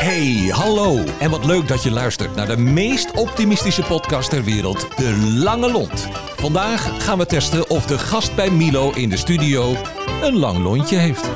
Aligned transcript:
Hey, 0.00 0.50
hallo. 0.52 1.04
En 1.18 1.30
wat 1.30 1.44
leuk 1.44 1.68
dat 1.68 1.82
je 1.82 1.90
luistert 1.90 2.34
naar 2.34 2.46
de 2.46 2.56
meest 2.56 3.10
optimistische 3.10 3.82
podcast 3.82 4.30
ter 4.30 4.44
wereld, 4.44 4.96
De 4.96 5.16
Lange 5.16 5.70
Lont. 5.70 6.08
Vandaag 6.36 7.04
gaan 7.04 7.18
we 7.18 7.26
testen 7.26 7.70
of 7.70 7.86
de 7.86 7.98
gast 7.98 8.34
bij 8.34 8.50
Milo 8.50 8.92
in 8.92 9.08
de 9.08 9.16
studio 9.16 9.76
een 10.22 10.36
lang 10.36 10.58
lontje 10.58 10.96
heeft. 10.96 11.30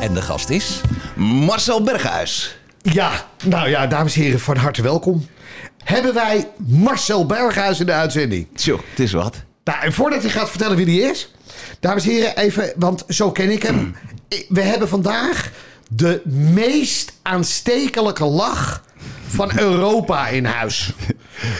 En 0.00 0.14
de 0.14 0.22
gast 0.22 0.48
is... 0.48 0.80
Marcel 1.16 1.82
Berghuis. 1.82 2.58
Ja, 2.82 3.10
nou 3.44 3.68
ja, 3.68 3.86
dames 3.86 4.16
en 4.16 4.22
heren, 4.22 4.40
van 4.40 4.56
harte 4.56 4.82
welkom. 4.82 5.26
Hebben 5.84 6.14
wij 6.14 6.48
Marcel 6.66 7.26
Berghuis 7.26 7.80
in 7.80 7.86
de 7.86 7.92
uitzending. 7.92 8.46
Tjoh, 8.54 8.80
het 8.90 9.00
is 9.00 9.12
wat. 9.12 9.42
Nou, 9.64 9.82
en 9.82 9.92
voordat 9.92 10.22
hij 10.22 10.30
gaat 10.30 10.50
vertellen 10.50 10.76
wie 10.76 10.86
die 10.86 11.00
is, 11.00 11.32
dames 11.80 12.04
en 12.04 12.10
heren, 12.10 12.36
even, 12.36 12.72
want 12.76 13.04
zo 13.08 13.32
ken 13.32 13.50
ik 13.50 13.62
hem. 13.62 13.96
We 14.48 14.60
hebben 14.60 14.88
vandaag 14.88 15.50
de 15.90 16.22
meest 16.24 17.12
aanstekelijke 17.22 18.24
lach 18.24 18.82
van 19.26 19.58
Europa 19.58 20.28
in 20.28 20.44
huis. 20.44 20.92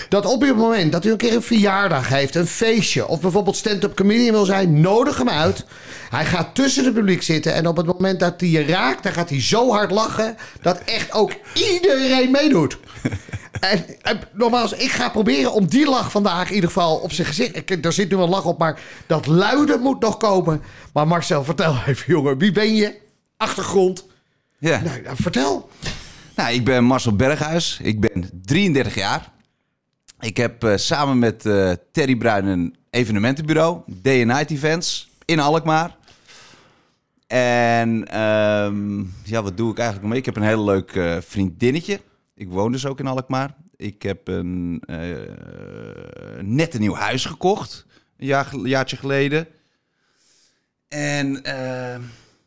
Dat 0.09 0.27
op 0.27 0.41
het 0.41 0.57
moment 0.57 0.93
dat 0.93 1.05
u 1.05 1.11
een 1.11 1.17
keer 1.17 1.35
een 1.35 1.43
verjaardag 1.43 2.09
heeft, 2.09 2.35
een 2.35 2.47
feestje... 2.47 3.07
of 3.07 3.21
bijvoorbeeld 3.21 3.57
stand-up 3.57 3.97
comedian 3.97 4.33
wil 4.33 4.45
zijn, 4.45 4.81
nodig 4.81 5.19
hem 5.19 5.29
uit. 5.29 5.65
Hij 6.11 6.25
gaat 6.25 6.55
tussen 6.55 6.85
het 6.85 6.95
publiek 6.95 7.23
zitten... 7.23 7.55
en 7.55 7.67
op 7.67 7.77
het 7.77 7.87
moment 7.87 8.21
dat 8.21 8.41
hij 8.41 8.49
je 8.49 8.65
raakt, 8.65 9.03
dan 9.03 9.13
gaat 9.13 9.29
hij 9.29 9.43
zo 9.43 9.71
hard 9.71 9.91
lachen... 9.91 10.37
dat 10.61 10.79
echt 10.85 11.13
ook 11.13 11.33
iedereen 11.55 12.31
meedoet. 12.31 12.79
En, 13.61 13.85
en 14.03 14.21
nogmaals, 14.33 14.73
ik 14.73 14.91
ga 14.91 15.09
proberen 15.09 15.53
om 15.53 15.67
die 15.67 15.89
lach 15.89 16.11
vandaag 16.11 16.49
in 16.49 16.55
ieder 16.55 16.71
geval 16.71 16.97
op 16.97 17.13
zijn 17.13 17.27
gezicht... 17.27 17.85
Er 17.85 17.93
zit 17.93 18.11
nu 18.11 18.17
een 18.17 18.29
lach 18.29 18.45
op, 18.45 18.59
maar 18.59 18.81
dat 19.07 19.27
luiden 19.27 19.81
moet 19.81 20.01
nog 20.01 20.17
komen. 20.17 20.63
Maar 20.93 21.07
Marcel, 21.07 21.45
vertel 21.45 21.77
even, 21.87 22.05
jongen. 22.07 22.39
Wie 22.39 22.53
ben 22.53 22.75
je? 22.75 22.95
Achtergrond? 23.37 24.07
Ja. 24.59 24.81
Nou, 24.81 25.03
nou, 25.03 25.17
vertel. 25.17 25.71
Nou, 26.37 26.55
ik 26.55 26.65
ben 26.65 26.85
Marcel 26.85 27.17
Berghuis. 27.17 27.79
Ik 27.83 28.01
ben 28.01 28.31
33 28.43 28.95
jaar. 28.95 29.33
Ik 30.21 30.37
heb 30.37 30.65
eh, 30.65 30.77
samen 30.77 31.19
met 31.19 31.47
eh, 31.47 31.73
Terry 31.93 32.17
Bruin 32.17 32.47
een 32.47 32.77
evenementenbureau, 32.91 33.83
Day 33.87 34.19
and 34.19 34.27
Night 34.27 34.51
Events, 34.51 35.11
in 35.25 35.41
Alkmaar. 35.41 35.97
En 37.27 38.09
ehm, 38.09 38.99
ja, 39.25 39.43
wat 39.43 39.57
doe 39.57 39.71
ik 39.71 39.79
eigenlijk 39.79 40.01
nog 40.01 40.11
mee? 40.11 40.19
Ik 40.19 40.25
heb 40.25 40.37
een 40.37 40.43
heel 40.43 40.65
leuk 40.65 40.93
eh, 40.93 41.17
vriendinnetje. 41.21 42.01
Ik 42.35 42.49
woon 42.49 42.73
dus 42.73 42.87
ook 42.87 42.99
in 42.99 43.07
Alkmaar. 43.07 43.55
Ik 43.77 44.03
heb 44.03 44.29
een 44.29 44.83
net 46.41 46.75
een 46.75 46.81
nieuw 46.81 46.95
huis 46.95 47.25
gekocht, 47.25 47.87
een 48.17 48.27
jaar, 48.27 48.57
jaartje 48.57 48.97
geleden. 48.97 49.47
En 50.89 51.43
ehm, 51.43 52.03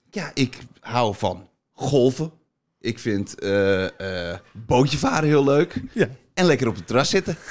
ja, 0.09 0.31
ik 0.33 0.57
hou 0.79 1.15
van 1.15 1.48
golven. 1.79 2.31
Ik 2.79 2.99
vind 2.99 3.39
eh, 3.39 4.31
eh, 4.31 4.37
bootje 4.53 4.97
varen 4.97 5.27
heel 5.29 5.43
leuk. 5.43 5.81
Ja. 5.93 6.07
En 6.33 6.45
lekker 6.45 6.67
op 6.67 6.75
het 6.75 6.87
terras 6.87 7.09
zitten. 7.09 7.37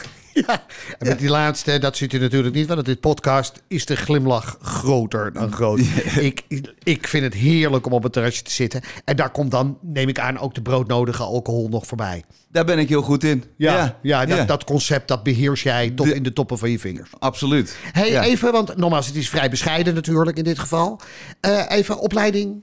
Ja, 0.46 0.64
en 0.98 1.08
met 1.08 1.18
die 1.18 1.28
laatste, 1.28 1.78
dat 1.78 1.96
ziet 1.96 2.12
u 2.12 2.18
natuurlijk 2.18 2.54
niet, 2.54 2.66
want 2.66 2.84
dit 2.84 3.00
podcast 3.00 3.62
is 3.68 3.86
de 3.86 3.96
glimlach 3.96 4.58
groter 4.62 5.32
dan 5.32 5.52
groot. 5.52 5.80
Ik, 6.20 6.42
ik 6.82 7.08
vind 7.08 7.24
het 7.24 7.34
heerlijk 7.34 7.86
om 7.86 7.92
op 7.92 8.02
het 8.02 8.12
terrasje 8.12 8.42
te 8.42 8.50
zitten. 8.50 8.80
En 9.04 9.16
daar 9.16 9.30
komt 9.30 9.50
dan, 9.50 9.78
neem 9.82 10.08
ik 10.08 10.18
aan, 10.18 10.38
ook 10.38 10.54
de 10.54 10.62
broodnodige 10.62 11.22
alcohol 11.22 11.68
nog 11.68 11.86
voorbij. 11.86 12.24
Daar 12.50 12.64
ben 12.64 12.78
ik 12.78 12.88
heel 12.88 13.02
goed 13.02 13.24
in. 13.24 13.44
Ja, 13.56 13.98
ja, 14.02 14.26
dat, 14.26 14.36
ja. 14.38 14.44
dat 14.44 14.64
concept, 14.64 15.08
dat 15.08 15.22
beheers 15.22 15.62
jij 15.62 15.90
tot 15.90 16.06
De- 16.06 16.14
in 16.14 16.22
de 16.22 16.32
toppen 16.32 16.58
van 16.58 16.70
je 16.70 16.78
vingers. 16.78 17.10
absoluut. 17.18 17.76
hey, 17.92 18.10
Ja. 18.10 18.22
even, 18.22 18.52
want 18.52 18.76
nogmaals, 18.76 19.06
het 19.06 19.16
is 19.16 19.28
vrij 19.28 19.50
bescheiden 19.50 19.94
natuurlijk 19.94 20.36
in 20.36 20.44
dit 20.44 20.58
geval. 20.58 21.00
Eh, 21.40 21.64
even 21.68 21.98
opleiding. 21.98 22.62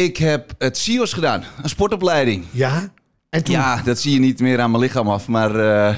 Ik 0.00 0.16
heb 0.16 0.54
het 0.58 0.78
CIO's 0.78 1.12
gedaan, 1.12 1.44
een 1.62 1.68
sportopleiding. 1.68 2.44
Ja. 2.50 2.92
En 3.28 3.44
toen, 3.44 3.54
Ja, 3.54 3.82
dat 3.82 3.98
zie 3.98 4.12
je 4.12 4.18
niet 4.18 4.40
meer 4.40 4.60
aan 4.60 4.70
mijn 4.70 4.82
lichaam 4.82 5.08
af. 5.08 5.28
Maar 5.28 5.50
eh, 5.50 5.96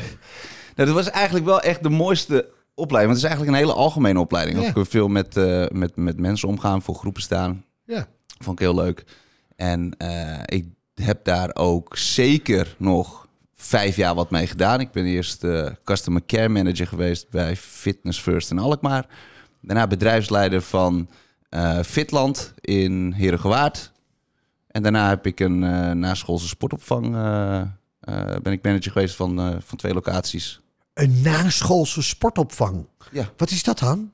nou, 0.75 0.89
dat 0.89 0.89
was 0.89 1.11
eigenlijk 1.11 1.45
wel 1.45 1.61
echt 1.61 1.83
de 1.83 1.89
mooiste 1.89 2.49
opleiding. 2.75 3.13
Want 3.13 3.23
het 3.23 3.31
is 3.33 3.37
eigenlijk 3.37 3.51
een 3.51 3.67
hele 3.67 3.73
algemene 3.85 4.21
opleiding. 4.21 4.63
Ja. 4.63 4.73
Ook 4.75 4.87
veel 4.87 5.09
met, 5.09 5.37
eh, 5.37 5.65
met, 5.69 5.97
met 5.97 6.21
mensen 6.21 6.49
omgaan, 6.49 6.83
voor 6.83 6.95
groepen 6.95 7.23
staan. 7.23 7.65
ja. 7.85 8.07
Vond 8.39 8.61
ik 8.61 8.67
heel 8.67 8.75
leuk. 8.75 9.05
En 9.57 9.95
eh, 9.99 10.39
ik 10.45 10.67
heb 10.95 11.25
daar 11.25 11.51
ook 11.55 11.97
zeker 11.97 12.75
nog 12.79 13.27
vijf 13.55 13.97
jaar 13.97 14.15
wat 14.15 14.31
mee 14.31 14.47
gedaan. 14.47 14.81
Ik 14.81 14.91
ben 14.91 15.05
eerst 15.05 15.45
customer 15.85 16.23
care 16.27 16.49
manager 16.49 16.87
geweest 16.87 17.31
bij 17.31 17.57
Fitness 17.57 18.21
First 18.21 18.51
in 18.51 18.59
Alkmaar. 18.59 19.07
Daarna 19.61 19.87
bedrijfsleider 19.87 20.63
van 20.63 21.09
Fitland 21.85 22.55
in 22.61 23.13
Herengewaard. 23.17 23.92
En 24.73 24.83
daarna 24.83 25.09
heb 25.09 25.27
ik 25.27 25.41
een 25.41 25.65
eh 25.65 25.91
naschoolse 25.91 26.49
sportopvang. 26.49 27.15
eh, 27.15 27.61
eh, 27.61 27.67
ben 28.43 28.53
ik 28.53 28.63
manager 28.63 28.93
geweest 28.93 29.15
van, 29.17 29.61
van 29.65 29.79
twee 29.79 29.95
locaties. 29.95 30.61
Een 30.95 31.21
naschoolse 31.23 32.03
sportopvang. 32.03 32.87
Ja, 33.13 33.31
Wat 33.37 33.51
is 33.51 33.63
dat 33.63 33.79
dan? 33.79 34.11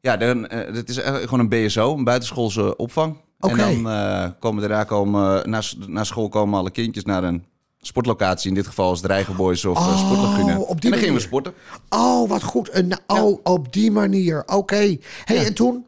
ja 0.00 0.16
dan, 0.16 0.42
dat 0.72 0.88
is 0.88 0.96
eigenlijk 0.96 1.28
gewoon 1.28 1.40
een 1.50 1.66
BSO, 1.66 1.96
een 1.96 2.04
buitenschoolse 2.04 2.76
opvang. 2.76 3.16
En 3.38 3.56
dan 3.56 4.34
komen 4.38 4.60
daarna 4.60 4.84
komen, 4.84 5.50
na, 5.50 5.62
na 5.86 6.04
school 6.04 6.28
komen 6.28 6.58
alle 6.58 6.70
kindjes 6.70 7.04
naar 7.04 7.24
een 7.24 7.44
sportlocatie. 7.80 8.48
In 8.48 8.54
dit 8.54 8.66
geval 8.66 8.92
is 8.92 9.00
het 9.00 9.10
Rijgenboys 9.10 9.64
of 9.64 9.78
Oh, 9.78 9.98
Sportlagune. 9.98 10.58
op 10.58 10.80
die 10.80 10.84
en 10.84 10.90
dan 10.90 10.98
gingen 10.98 11.14
we 11.14 11.20
sporten. 11.20 11.52
Oh, 11.88 12.28
wat 12.28 12.42
goed. 12.42 12.68
Een, 12.74 12.98
oh, 13.06 13.38
op 13.42 13.72
die 13.72 13.90
manier. 13.90 14.42
Oké. 14.46 14.74
Hey, 14.76 15.00
Ja. 15.24 15.42
en 15.44 15.54
toen? 15.54 15.86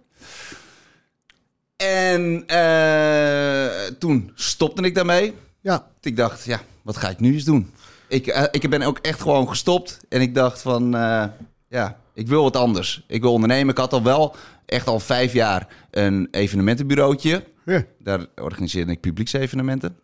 En 1.77 2.45
eh, 2.47 3.87
toen 3.99 4.31
stopte 4.35 4.83
ik 4.83 4.95
daarmee. 4.95 5.35
Ja. 5.61 5.87
Ik 6.01 6.17
dacht, 6.17 6.45
ja, 6.45 6.61
wat 6.83 6.97
ga 6.97 7.09
ik 7.09 7.21
nu 7.21 7.33
eens 7.33 7.45
doen? 7.45 7.73
Ik, 8.09 8.27
eh, 8.27 8.45
ik 8.51 8.71
ben 8.71 8.83
ook 8.83 8.99
echt 8.99 9.21
gewoon 9.21 9.49
gestopt. 9.49 10.01
En 10.09 10.21
ik 10.21 10.35
dacht 10.35 10.63
van, 10.63 10.95
eh, 10.95 11.25
ja, 11.69 12.01
ik 12.15 12.29
wil 12.29 12.43
wat 12.43 12.57
anders. 12.57 13.05
Ik 13.07 13.21
wil 13.21 13.33
ondernemen. 13.33 13.71
Ik 13.71 13.79
had 13.79 13.93
al 13.93 14.03
wel 14.03 14.37
echt 14.67 14.87
al 14.87 15.01
vijf 15.01 15.33
jaar 15.33 15.69
een 15.91 16.29
evenementenbureautje. 16.31 17.45
Ja. 17.65 17.85
Daar 17.99 18.27
organiseerde 18.35 18.93
ik 18.93 19.01
publieksevenementen. 19.01 19.99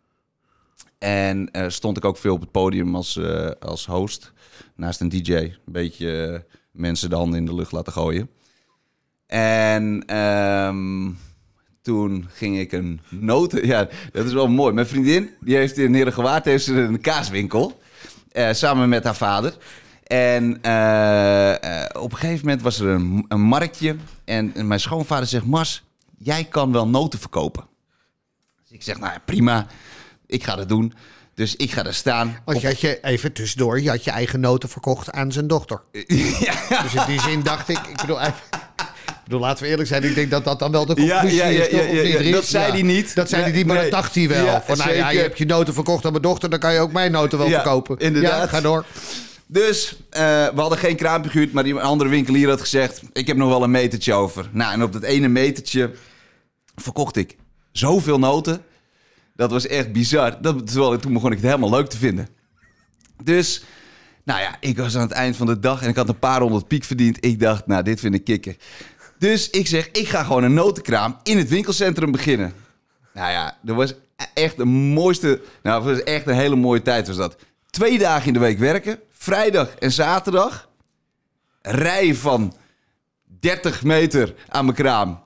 En 0.99 1.51
stond 1.67 1.97
ik 1.97 2.05
ook 2.05 2.17
veel 2.17 2.35
op 2.35 2.41
het 2.41 2.51
podium 2.51 2.95
als, 2.95 3.21
als 3.61 3.87
host. 3.87 4.33
Naast 4.75 5.01
een 5.01 5.09
DJ. 5.09 5.33
Een 5.33 5.59
beetje 5.65 6.45
mensen 6.73 7.11
de 7.11 7.17
handen 7.17 7.39
in 7.39 7.47
de 7.47 7.55
lucht 7.55 7.73
laten 7.73 7.93
gooien. 7.93 8.31
En 9.27 10.03
ehm, 10.07 11.11
toen 11.91 12.28
ging 12.33 12.59
ik 12.59 12.73
een 12.73 13.01
noten... 13.09 13.67
Ja, 13.73 13.89
dat 14.12 14.27
is 14.27 14.33
wel 14.33 14.49
mooi. 14.49 14.73
Mijn 14.75 14.87
vriendin, 14.87 15.31
die 15.41 15.56
heeft 15.56 15.78
in 15.78 15.95
Herengewaard 15.95 16.45
heeft 16.45 16.65
ze 16.65 16.73
een 16.75 17.01
kaaswinkel. 17.01 17.81
eh, 18.33 18.53
samen 18.53 18.89
met 18.89 19.05
haar 19.05 19.15
vader. 19.17 19.56
En 20.06 20.59
eh, 20.62 21.83
eh, 21.83 22.03
op 22.03 22.12
een 22.12 22.19
gegeven 22.19 22.45
moment 22.45 22.62
was 22.62 22.81
er 22.81 22.89
een, 22.89 23.25
een 23.28 23.41
marktje. 23.41 23.97
En, 24.25 24.53
en 24.55 24.67
mijn 24.67 24.81
schoonvader 24.81 25.27
zegt... 25.27 25.45
Mars, 25.45 25.83
jij 26.19 26.45
kan 26.45 26.73
wel 26.73 26.89
noten 26.89 27.19
verkopen. 27.19 27.65
Dus 28.62 28.71
ik 28.71 28.83
zeg, 28.83 28.99
nou 28.99 29.12
ja, 29.12 29.19
prima. 29.25 29.67
Ik 30.27 30.45
ga 30.45 30.57
dat 30.57 30.69
doen. 30.69 30.93
Dus 31.34 31.57
ik 31.57 31.71
ga 31.72 31.84
er 31.84 31.95
staan. 31.95 32.37
Want 32.45 32.61
je 32.61 32.67
had 32.67 32.81
je, 32.81 32.99
even 33.03 33.33
tussendoor, 33.33 33.81
je 33.81 33.89
had 33.89 34.05
je 34.05 34.11
eigen 34.11 34.41
noten 34.41 34.69
verkocht 34.69 35.11
aan 35.12 35.33
zijn 35.33 35.47
dochter. 35.47 35.83
ja, 36.47 36.83
Dus 36.83 36.95
in 36.95 37.03
die 37.07 37.21
zin 37.21 37.43
dacht 37.43 37.69
ik, 37.69 37.78
ik 37.78 37.97
bedoel, 38.01 38.21
even- 38.21 38.34
bedoel, 39.31 39.47
laten 39.47 39.65
we 39.65 39.71
eerlijk 39.71 39.89
zijn, 39.89 40.05
ik 40.05 40.15
denk 40.15 40.31
dat 40.31 40.45
dat 40.45 40.59
dan 40.59 40.73
wel 40.73 40.87
de 40.87 40.95
conclusie 40.95 41.35
ja, 41.35 41.47
ja, 41.47 41.65
is. 41.65 41.69
toch? 42.23 42.33
Dat 42.33 42.45
zei 42.45 42.73
hij 42.73 42.83
niet. 42.83 43.15
Dat 43.15 43.29
zei 43.29 43.43
hij 43.43 43.53
niet, 43.53 43.67
maar 43.67 43.75
nee. 43.77 43.91
dat 43.91 44.01
dacht 44.01 44.15
hij 44.15 44.29
wel. 44.29 44.61
Van, 44.61 44.77
nou 44.77 44.93
ja, 44.93 45.11
je 45.11 45.19
hebt 45.19 45.39
je 45.39 45.47
noten 45.47 45.75
verkocht 45.75 46.05
aan 46.05 46.11
mijn 46.11 46.23
dochter, 46.23 46.51
dan 46.51 46.59
kan 46.59 46.73
je 46.73 46.79
ook 46.79 46.93
mijn 46.93 47.13
noten 47.13 47.39
wel 47.39 47.49
Ja, 47.49 47.55
verkopen. 47.55 47.99
inderdaad. 47.99 48.49
Ga 48.49 48.61
door. 48.61 48.85
Dus 49.47 49.97
eh, 50.11 50.21
we 50.55 50.61
hadden 50.61 50.79
geen 50.79 50.97
kraampje 50.97 51.31
gehuurd, 51.31 51.53
maar 51.53 51.65
die 51.65 51.75
andere 51.75 52.11
winkelier 52.11 52.49
had 52.49 52.61
gezegd: 52.61 53.03
Ik 53.13 53.27
heb 53.27 53.37
nog 53.37 53.49
wel 53.49 53.63
een 53.63 53.71
metertje 53.71 54.13
over. 54.13 54.49
Nou, 54.53 54.73
en 54.73 54.83
op 54.83 54.93
dat 54.93 55.03
ene 55.03 55.29
metertje 55.29 55.91
verkocht 56.77 57.17
ik 57.17 57.37
zoveel 57.73 58.19
noten. 58.19 58.63
Dat 59.34 59.51
was 59.51 59.66
echt 59.66 59.93
bizar. 59.93 60.43
Dat, 60.43 60.66
terwijl 60.66 60.99
toen 60.99 61.13
begon 61.13 61.31
ik 61.31 61.37
het 61.37 61.47
helemaal 61.47 61.71
leuk 61.71 61.89
te 61.89 61.97
vinden. 61.97 62.28
Dus, 63.22 63.65
nou 64.25 64.41
ja, 64.41 64.57
ik 64.60 64.77
was 64.78 64.97
aan 64.97 65.03
het 65.03 65.10
eind 65.10 65.37
van 65.37 65.47
de 65.47 65.59
dag 65.59 65.83
en 65.83 65.89
ik 65.89 65.97
had 65.97 66.09
een 66.09 66.19
paar 66.19 66.41
honderd 66.41 66.69
piek 66.69 66.84
verdiend. 66.84 67.25
Ik 67.25 67.41
dacht, 67.41 67.66
nou, 67.66 67.83
dit 67.83 68.01
vind 68.01 68.15
ik 68.15 68.25
kicken. 68.25 68.57
Dus 69.21 69.51
ik 69.51 69.67
zeg, 69.67 69.91
ik 69.91 70.09
ga 70.09 70.22
gewoon 70.22 70.43
een 70.43 70.55
notenkraam 70.55 71.17
in 71.22 71.39
het 71.39 71.49
winkelcentrum 71.49 72.11
beginnen. 72.11 72.55
Nou 73.13 73.31
ja, 73.31 73.59
dat 73.63 73.77
was 73.77 73.95
echt 74.34 74.57
de 74.57 74.65
mooiste... 74.65 75.41
Nou, 75.63 75.87
het 75.87 75.97
was 75.97 76.05
echt 76.05 76.27
een 76.27 76.34
hele 76.34 76.57
mooie 76.57 76.83
tijd 76.83 77.07
was 77.07 77.17
dat. 77.17 77.37
Twee 77.71 77.99
dagen 77.99 78.27
in 78.27 78.33
de 78.33 78.39
week 78.39 78.59
werken. 78.59 78.99
Vrijdag 79.11 79.75
en 79.75 79.93
zaterdag. 79.93 80.69
Rijden 81.63 82.17
van 82.17 82.55
30 83.41 83.83
meter 83.83 84.34
aan 84.49 84.65
mijn 84.65 84.77
kraam. 84.77 85.23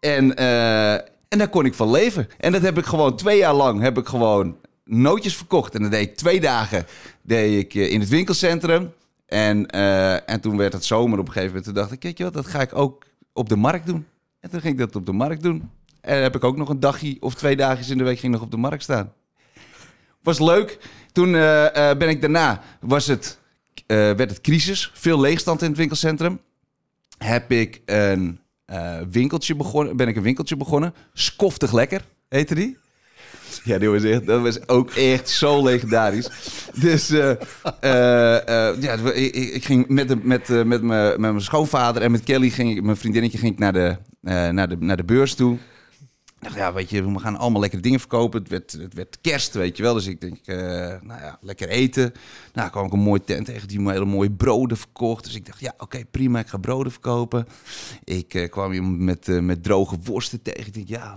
En, 0.00 0.36
eh, 0.36 0.92
en 0.94 1.38
daar 1.38 1.48
kon 1.48 1.64
ik 1.64 1.74
van 1.74 1.90
leven. 1.90 2.28
En 2.38 2.52
dat 2.52 2.62
heb 2.62 2.78
ik 2.78 2.84
gewoon 2.84 3.16
twee 3.16 3.38
jaar 3.38 3.54
lang 3.54 3.80
heb 3.80 3.98
ik 3.98 4.06
gewoon 4.06 4.56
nootjes 4.84 5.36
verkocht. 5.36 5.74
En 5.74 5.82
dat 5.82 5.90
deed 5.90 6.08
ik 6.08 6.16
twee 6.16 6.40
dagen 6.40 6.86
deed 7.22 7.64
ik 7.64 7.74
eh, 7.74 7.92
in 7.92 8.00
het 8.00 8.08
winkelcentrum. 8.08 8.92
En, 9.26 9.66
eh, 9.66 10.30
en 10.30 10.40
toen 10.40 10.56
werd 10.56 10.72
het 10.72 10.84
zomer 10.84 11.18
op 11.18 11.26
een 11.26 11.32
gegeven 11.32 11.48
moment. 11.48 11.64
Toen 11.64 11.74
dacht 11.74 11.92
ik, 11.92 12.00
kijk 12.00 12.18
je 12.18 12.24
wat, 12.24 12.32
dat 12.32 12.46
ga 12.46 12.60
ik 12.60 12.76
ook 12.76 13.04
op 13.34 13.48
de 13.48 13.56
markt 13.56 13.86
doen. 13.86 14.06
En 14.40 14.50
toen 14.50 14.60
ging 14.60 14.72
ik 14.72 14.78
dat 14.78 14.96
op 14.96 15.06
de 15.06 15.12
markt 15.12 15.42
doen. 15.42 15.70
En 16.00 16.22
heb 16.22 16.34
ik 16.34 16.44
ook 16.44 16.56
nog 16.56 16.68
een 16.68 16.80
dagje 16.80 17.16
of 17.20 17.34
twee 17.34 17.56
dagen 17.56 17.90
in 17.90 17.98
de 17.98 18.04
week 18.04 18.18
ging 18.18 18.32
nog 18.32 18.42
op 18.42 18.50
de 18.50 18.56
markt 18.56 18.82
staan. 18.82 19.12
Was 20.22 20.38
leuk. 20.38 20.78
Toen 21.12 21.34
eh, 21.34 21.90
eh, 21.90 21.98
ben 21.98 22.08
ik 22.08 22.20
daarna, 22.20 22.62
was 22.80 23.06
het, 23.06 23.38
eh, 23.86 23.96
werd 23.96 24.30
het 24.30 24.40
crisis. 24.40 24.90
Veel 24.94 25.20
leegstand 25.20 25.62
in 25.62 25.68
het 25.68 25.76
winkelcentrum. 25.76 26.40
Heb 27.18 27.50
ik 27.50 27.82
een 27.84 28.40
winkeltje 29.10 29.56
begonnen, 29.56 29.96
ben 29.96 30.08
ik 30.08 30.16
een 30.16 30.22
winkeltje 30.22 30.56
begonnen. 30.56 30.94
Skoftig 31.12 31.72
lekker, 31.72 32.04
heette 32.28 32.54
die. 32.54 32.78
Ja, 33.64 33.78
die 33.78 33.88
was 33.88 34.02
echt, 34.02 34.26
dat 34.26 34.42
was 34.42 34.68
ook 34.68 34.90
echt 34.90 35.28
zo 35.28 35.62
legendarisch. 35.64 36.30
Dus 36.74 37.10
eh, 37.10 37.30
eh, 37.80 38.68
eh, 38.70 38.82
ja, 38.82 38.92
ik, 39.12 39.64
ging 39.64 39.88
met, 39.88 40.24
met, 40.24 40.48
met, 40.48 40.82
mijn, 40.82 41.08
met 41.08 41.18
mijn 41.18 41.40
schoonvader 41.40 42.02
en 42.02 42.10
met 42.10 42.22
Kelly, 42.24 42.50
ging, 42.50 42.76
ik- 42.76 42.82
mijn 42.82 42.96
vriendinnetje, 42.96 43.38
ging 43.38 43.52
ik 43.52 43.58
naar 43.58 43.72
de, 43.72 43.96
naar 44.52 44.68
de, 44.68 44.76
naar 44.78 44.96
de 44.96 45.04
beurs 45.04 45.34
toe. 45.34 45.58
Dacht, 46.40 46.56
ja, 46.56 46.72
weet 46.72 46.90
je, 46.90 47.12
we 47.12 47.18
gaan 47.18 47.36
allemaal 47.36 47.60
lekkere 47.60 47.82
dingen 47.82 48.00
verkopen. 48.00 48.40
Het 48.40 48.50
werd, 48.50 48.72
het 48.72 48.94
werd 48.94 49.18
kerst, 49.20 49.54
weet 49.54 49.76
je 49.76 49.82
wel. 49.82 49.94
Dus 49.94 50.06
ik 50.06 50.20
denk, 50.20 50.36
nou 51.02 51.20
ja, 51.20 51.38
lekker 51.40 51.68
eten. 51.68 52.12
Nou, 52.52 52.70
kwam 52.70 52.86
ik 52.86 52.92
een 52.92 52.98
mooie 52.98 53.24
tent 53.24 53.46
tegen 53.46 53.68
die 53.68 53.90
hele 53.90 54.04
mooie 54.04 54.30
broden 54.30 54.76
verkocht. 54.76 55.24
Dus 55.24 55.34
ik 55.34 55.46
dacht, 55.46 55.60
ja, 55.60 55.74
oké, 55.78 56.04
prima, 56.10 56.38
ik 56.38 56.46
ga 56.48 56.58
broden 56.58 56.92
verkopen. 56.92 57.46
Ik 58.04 58.46
kwam 58.50 58.72
iemand 58.72 58.98
met, 58.98 59.42
met 59.42 59.62
droge 59.62 59.96
worsten 60.04 60.42
tegen. 60.42 60.66
Ik 60.66 60.74
denk, 60.74 60.88
ja, 60.88 61.16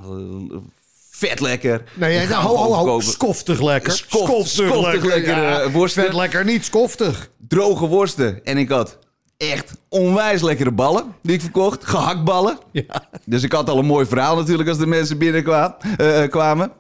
vet 1.18 1.40
lekker. 1.40 1.84
Nee, 1.94 2.28
nou, 2.28 2.44
ho, 2.44 2.74
ho, 2.74 3.00
skoftig 3.00 3.62
lekker. 3.62 3.92
Skof- 3.92 4.48
skoftig 4.48 5.04
lekker, 5.04 5.44
eh, 5.62 5.74
worsten. 5.74 6.04
Vet 6.04 6.14
lekker, 6.14 6.46
niet 6.46 6.66
skoftig. 6.66 7.30
droge 7.48 7.86
worsten. 7.88 8.46
En 8.46 8.58
ik 8.58 8.70
had 8.70 8.98
echt 9.38 9.72
onwijs 9.90 10.42
lekkere 10.42 10.72
ballen 10.72 11.16
die 11.22 11.36
ik 11.36 11.42
verkocht. 11.42 11.86
Gehaktballen. 11.86 12.58
Ja. 12.72 13.10
Dus 13.26 13.44
ik 13.44 13.52
had 13.52 13.70
al 13.70 13.78
een 13.78 13.86
mooi 13.86 14.06
verhaal 14.06 14.36
natuurlijk 14.36 14.70
als 14.70 14.78
de 14.78 14.88
mensen 14.88 15.18
binnenkwamen. 15.18 15.76
eh, 15.98 16.30
kwamen. 16.30 16.72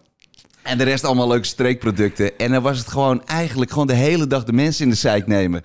En 0.61 0.77
de 0.77 0.83
rest 0.83 1.03
allemaal 1.03 1.27
leuke 1.27 1.45
streekproducten. 1.47 2.37
En 2.37 2.51
dan 2.51 2.61
was 2.61 2.77
het 2.77 2.87
gewoon 2.87 3.25
eigenlijk 3.25 3.71
gewoon 3.71 3.87
de 3.87 3.93
hele 3.93 4.27
dag 4.27 4.43
de 4.43 4.53
mensen 4.53 4.83
in 4.83 4.89
de 4.89 4.95
zeik 4.95 5.27
nemen. 5.27 5.61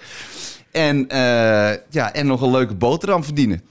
En, 0.70 1.08
eh, 1.08 1.18
ja, 1.90 2.12
en 2.12 2.26
nog 2.26 2.40
een 2.40 2.50
leuke 2.50 2.74
boterham 2.74 3.24
verdienen. 3.24 3.62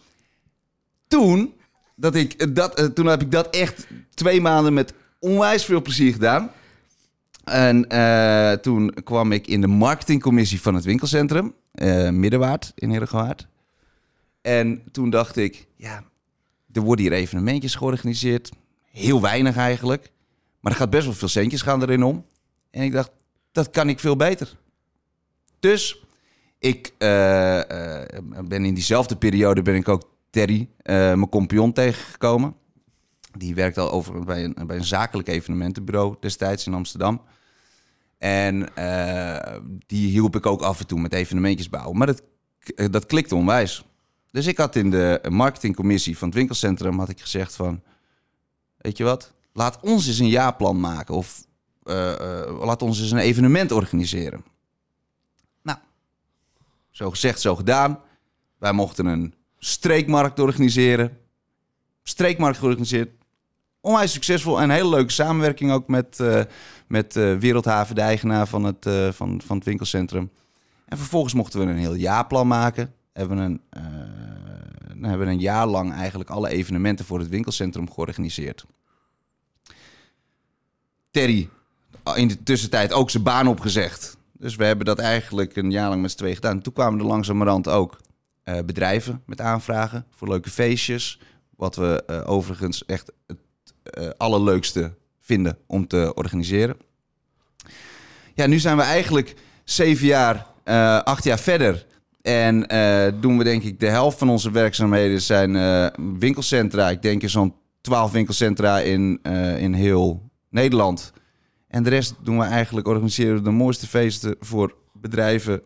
Toen, 1.08 1.54
dat 2.02 2.16
ik 2.16 2.56
dat, 2.56 2.76
eh, 2.76 2.86
toen 2.86 3.06
heb 3.06 3.22
ik 3.22 3.32
dat 3.32 3.56
echt 3.56 3.88
twee 4.14 4.42
maanden 4.42 4.74
met 4.74 4.94
onwijs 5.20 5.66
veel 5.66 5.82
plezier 5.82 6.14
gedaan. 6.14 6.52
En 7.44 7.90
eh, 7.90 8.52
toen 8.52 8.94
kwam 9.04 9.32
ik 9.32 9.48
in 9.48 9.62
de 9.62 9.68
marketingcommissie 9.68 10.62
van 10.62 10.76
het 10.76 10.84
winkelcentrum. 10.84 11.54
eh, 11.72 12.10
Middenwaard 12.10 12.72
in 12.76 12.90
Herengewaard. 12.90 13.48
En 14.42 14.84
toen 14.92 15.10
dacht 15.10 15.36
ik, 15.36 15.68
ja, 15.76 16.04
er 16.72 16.82
worden 16.82 17.06
hier 17.06 17.14
evenementjes 17.14 17.76
georganiseerd. 17.76 18.52
Heel 18.92 19.22
weinig 19.22 19.58
eigenlijk. 19.58 20.12
Maar 20.60 20.72
er 20.72 20.78
gaat 20.78 20.90
best 20.90 21.06
wel 21.06 21.14
veel 21.14 21.28
centjes 21.28 21.62
gaan 21.62 21.82
erin 21.82 22.04
om. 22.04 22.26
En 22.72 22.84
ik 22.84 22.92
dacht, 22.92 23.12
dat 23.52 23.70
kan 23.70 23.90
ik 23.90 24.00
veel 24.00 24.16
beter. 24.16 24.58
Dus 25.60 26.06
ik 26.60 26.94
eh, 26.98 28.02
eh, 28.02 28.08
ben 28.46 28.66
in 28.66 28.74
diezelfde 28.74 29.16
periode 29.16 29.62
ben 29.62 29.76
ik 29.76 29.88
ook 29.88 30.11
Terry, 30.32 30.70
eh, 30.78 30.96
mijn 30.96 31.30
compagnon, 31.30 31.74
tegengekomen. 31.74 32.56
Die 33.38 33.56
werkt 33.56 33.78
al 33.78 33.92
over 33.92 34.24
bij 34.24 34.44
een, 34.44 34.68
bij 34.68 34.78
een 34.78 34.86
zakelijk 34.86 35.28
evenementenbureau 35.28 36.16
destijds 36.20 36.68
in 36.68 36.74
Amsterdam. 36.74 37.22
En 38.18 38.76
eh, 38.76 39.60
die 39.86 40.10
hielp 40.10 40.36
ik 40.36 40.46
ook 40.46 40.62
af 40.62 40.80
en 40.80 40.88
toe 40.88 41.00
met 41.00 41.14
evenementjes 41.14 41.70
bouwen. 41.70 41.98
Maar 41.98 42.08
dat, 42.08 42.22
eh, 42.76 42.86
dat 42.90 43.06
klikte 43.06 43.36
onwijs. 43.36 43.86
Dus 44.32 44.48
ik 44.48 44.58
had 44.58 44.76
in 44.76 44.90
de 44.90 45.22
marketingcommissie 45.30 46.18
van 46.18 46.28
het 46.28 46.38
winkelcentrum 46.38 47.00
had 47.00 47.10
ik 47.10 47.20
gezegd 47.20 47.56
van... 47.56 47.82
Weet 48.78 48.98
je 48.98 49.04
wat? 49.04 49.34
Laat 49.54 49.80
ons 49.82 50.08
eens 50.08 50.20
een 50.20 50.28
jaarplan 50.28 50.80
maken. 50.80 51.16
Of 51.16 51.46
laat 52.60 52.82
ons 52.82 53.02
eens 53.02 53.12
een 53.12 53.18
evenement 53.18 53.72
organiseren. 53.72 54.44
Nou, 55.62 55.78
zo 56.90 57.10
gezegd, 57.10 57.42
zo 57.42 57.56
gedaan. 57.56 58.00
Wij 58.58 58.74
mochten 58.74 59.06
een 59.06 59.34
streekmarkt 59.64 60.40
organiseren. 60.40 61.18
Streekmarkt 62.04 62.58
georganiseerd. 62.58 63.10
Onwijs 63.82 64.12
succesvol 64.12 64.62
en 64.62 64.70
hele 64.70 64.90
leuke 64.90 65.12
samenwerking 65.12 65.72
ook 65.72 65.88
met, 65.88 66.20
eh, 66.20 66.42
met 66.88 67.16
eh, 67.16 67.36
Wereldhaven, 67.36 67.96
de 67.96 68.02
eigenaar 68.02 68.48
van 68.48 68.64
het, 68.64 68.86
eh, 68.86 69.12
van, 69.12 69.42
van 69.46 69.56
het 69.56 69.66
winkelcentrum. 69.66 70.32
En 70.86 70.98
vervolgens 70.98 71.34
mochten 71.34 71.60
we 71.60 71.66
een 71.66 71.78
heel 71.78 71.94
jaarplan 71.94 72.48
maken. 72.48 72.94
Hebben 73.14 73.38
een, 73.38 73.62
hebben 75.02 75.28
een 75.28 75.40
jaar 75.40 75.68
lang 75.68 75.94
eigenlijk 75.94 76.30
alle 76.30 76.50
evenementen 76.50 77.06
voor 77.06 77.20
het 77.20 77.30
winkelcentrum 77.30 77.92
georganiseerd. 77.92 78.66
Terry, 81.12 81.50
in 82.16 82.28
de 82.28 82.44
tussentijd 82.44 82.94
ook 82.94 83.10
zijn 83.10 83.24
baan 83.24 83.48
opgezegd. 83.48 84.18
Dus 84.32 84.56
we 84.56 84.66
hebben 84.66 84.86
dat 84.86 85.00
eigenlijk 85.00 85.56
een 85.56 85.72
jaar 85.72 85.90
lang 85.90 86.02
met 86.02 86.12
z'n 86.12 86.18
tweeën 86.18 86.36
gedaan. 86.36 86.62
Toen 86.62 86.74
kwamen 86.74 87.00
er 87.00 87.06
langzamerhand 87.06 87.68
ook 87.68 87.98
eh, 88.44 88.60
bedrijven 88.66 89.22
met 89.26 89.42
aanvragen 89.42 90.06
voor 90.16 90.28
leuke 90.28 90.50
feestjes. 90.50 91.20
Wat 91.56 91.76
we 91.76 92.04
eh, 92.08 92.30
overigens 92.30 92.86
echt 92.86 93.12
het 93.28 93.38
eh, 93.84 94.10
allerleukste 94.18 94.94
vinden 95.20 95.58
om 95.68 95.88
te 95.88 96.12
organiseren. 96.16 96.78
Ja, 98.34 98.48
nu 98.48 98.60
zijn 98.60 98.78
we 98.78 98.84
eigenlijk 98.84 99.36
zeven 99.64 100.08
jaar, 100.08 100.48
acht 101.04 101.24
jaar 101.24 101.40
verder. 101.40 101.86
En 102.22 102.60
doen 103.22 103.38
we 103.38 103.44
denk 103.44 103.64
ik 103.64 103.80
de 103.80 103.90
helft 103.90 104.18
van 104.18 104.30
onze 104.30 104.52
werkzaamheden 104.52 105.22
zijn 105.22 105.52
winkelcentra. 106.20 106.90
Ik 106.90 107.02
denk 107.02 107.30
zo'n 107.30 107.56
twaalf 107.82 108.12
winkelcentra 108.12 108.80
in, 108.80 109.22
in 109.58 109.74
heel 109.74 110.30
Nederland. 110.50 111.14
En 111.68 111.84
de 111.84 111.90
rest 111.90 112.16
doen 112.24 112.38
we 112.38 112.44
eigenlijk, 112.44 112.88
organiseren 112.88 113.36
we 113.36 113.42
de 113.42 113.50
mooiste 113.50 113.88
feesten 113.88 114.36
voor 114.40 114.76
bedrijven 114.94 115.62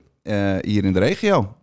hier 0.61 0.83
in 0.83 0.93
de 0.93 0.99
regio. 0.99 1.55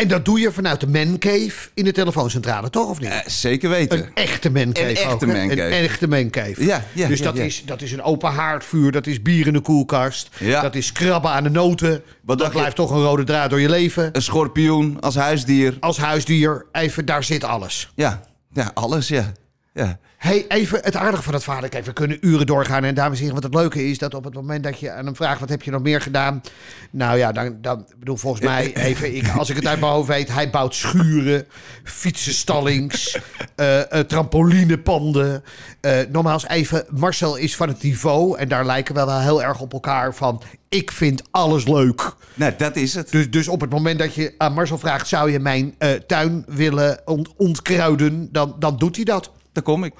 En 0.00 0.08
dat 0.08 0.24
doe 0.24 0.40
je 0.40 0.52
vanuit 0.52 0.80
de 0.80 0.86
mancave 0.86 1.68
in 1.74 1.84
de 1.84 1.92
telefooncentrale, 1.92 2.70
toch? 2.70 2.88
Of 2.90 3.00
niet? 3.00 3.10
Eh, 3.10 3.18
zeker 3.26 3.70
weten. 3.70 3.98
Een 3.98 4.10
echte 4.14 4.50
mancave 4.50 4.88
Een 4.90 4.96
echte 4.96 5.08
ook, 5.14 5.20
hè? 5.20 5.26
mancave. 5.26 5.62
Een 5.64 5.70
echte 5.72 6.08
mancave. 6.08 6.64
Ja, 6.64 6.84
ja, 6.92 7.08
dus 7.08 7.18
ja, 7.18 7.24
dat, 7.24 7.36
ja. 7.36 7.42
Is, 7.42 7.62
dat 7.64 7.82
is 7.82 7.92
een 7.92 8.02
open 8.02 8.30
haardvuur, 8.32 8.92
dat 8.92 9.06
is 9.06 9.22
bier 9.22 9.46
in 9.46 9.52
de 9.52 9.60
koelkast. 9.60 10.28
Ja. 10.38 10.62
Dat 10.62 10.74
is 10.74 10.92
krabben 10.92 11.30
aan 11.30 11.42
de 11.42 11.50
noten. 11.50 12.02
Wat 12.22 12.38
dat 12.38 12.46
je- 12.46 12.52
blijft 12.58 12.76
toch 12.76 12.90
een 12.90 13.02
rode 13.02 13.24
draad 13.24 13.50
door 13.50 13.60
je 13.60 13.68
leven. 13.68 14.08
Een 14.12 14.22
schorpioen 14.22 15.00
als 15.00 15.14
huisdier. 15.14 15.76
Als 15.80 15.96
huisdier, 15.96 16.66
even, 16.72 17.04
daar 17.04 17.24
zit 17.24 17.44
alles. 17.44 17.90
Ja, 17.94 18.20
ja 18.52 18.70
alles, 18.74 19.08
ja. 19.08 19.32
ja. 19.74 19.98
Hey, 20.20 20.44
even 20.48 20.80
het 20.82 20.96
aardige 20.96 21.22
van 21.22 21.34
het 21.34 21.44
vader. 21.44 21.68
Kijk, 21.68 21.84
we 21.84 21.92
kunnen 21.92 22.18
uren 22.20 22.46
doorgaan. 22.46 22.84
En 22.84 22.94
dames 22.94 23.16
en 23.18 23.24
heren, 23.24 23.34
wat 23.34 23.52
het 23.52 23.54
leuke 23.54 23.88
is, 23.88 23.98
dat 23.98 24.14
op 24.14 24.24
het 24.24 24.34
moment 24.34 24.64
dat 24.64 24.80
je 24.80 24.90
aan 24.90 25.04
hem 25.04 25.16
vraagt... 25.16 25.40
wat 25.40 25.48
heb 25.48 25.62
je 25.62 25.70
nog 25.70 25.82
meer 25.82 26.00
gedaan? 26.00 26.42
Nou 26.90 27.18
ja, 27.18 27.32
dan, 27.32 27.58
dan 27.60 27.86
bedoel 27.98 28.16
volgens 28.16 28.42
mij, 28.42 28.74
even, 28.88 29.16
ik, 29.16 29.28
als 29.36 29.50
ik 29.50 29.56
het 29.56 29.66
uit 29.66 29.80
mijn 29.80 29.92
hoofd 29.92 30.08
weet... 30.08 30.32
hij 30.32 30.50
bouwt 30.50 30.74
schuren, 30.74 31.46
fietsenstallings, 31.84 33.18
eh 33.54 33.92
eh, 33.92 34.06
trampolinepanden. 34.06 35.44
Eh 35.80 35.98
nogmaals, 36.10 36.46
even, 36.46 36.84
Marcel 36.90 37.36
is 37.36 37.56
van 37.56 37.68
het 37.68 37.82
niveau... 37.82 38.38
en 38.38 38.48
daar 38.48 38.66
lijken 38.66 38.94
we 38.94 39.04
wel 39.04 39.20
heel 39.20 39.42
erg 39.42 39.60
op 39.60 39.72
elkaar 39.72 40.14
van... 40.14 40.42
ik 40.68 40.90
vind 40.90 41.22
alles 41.30 41.66
leuk. 41.66 42.14
Nou, 42.34 42.52
dat 42.56 42.76
is 42.76 42.94
het. 42.94 43.10
Dus, 43.10 43.30
dus 43.30 43.48
op 43.48 43.60
het 43.60 43.70
moment 43.70 43.98
dat 43.98 44.14
je 44.14 44.34
aan 44.38 44.52
Marcel 44.52 44.78
vraagt... 44.78 45.08
zou 45.08 45.30
je 45.30 45.38
mijn 45.38 45.74
tuin 46.06 46.44
willen 46.48 47.00
ont- 47.04 47.32
ontkruiden, 47.36 48.28
dan, 48.32 48.56
dan 48.58 48.76
doet 48.76 48.96
hij 48.96 49.04
dat. 49.04 49.30
Daar 49.52 49.62
kom 49.62 49.84
ik. 49.84 49.92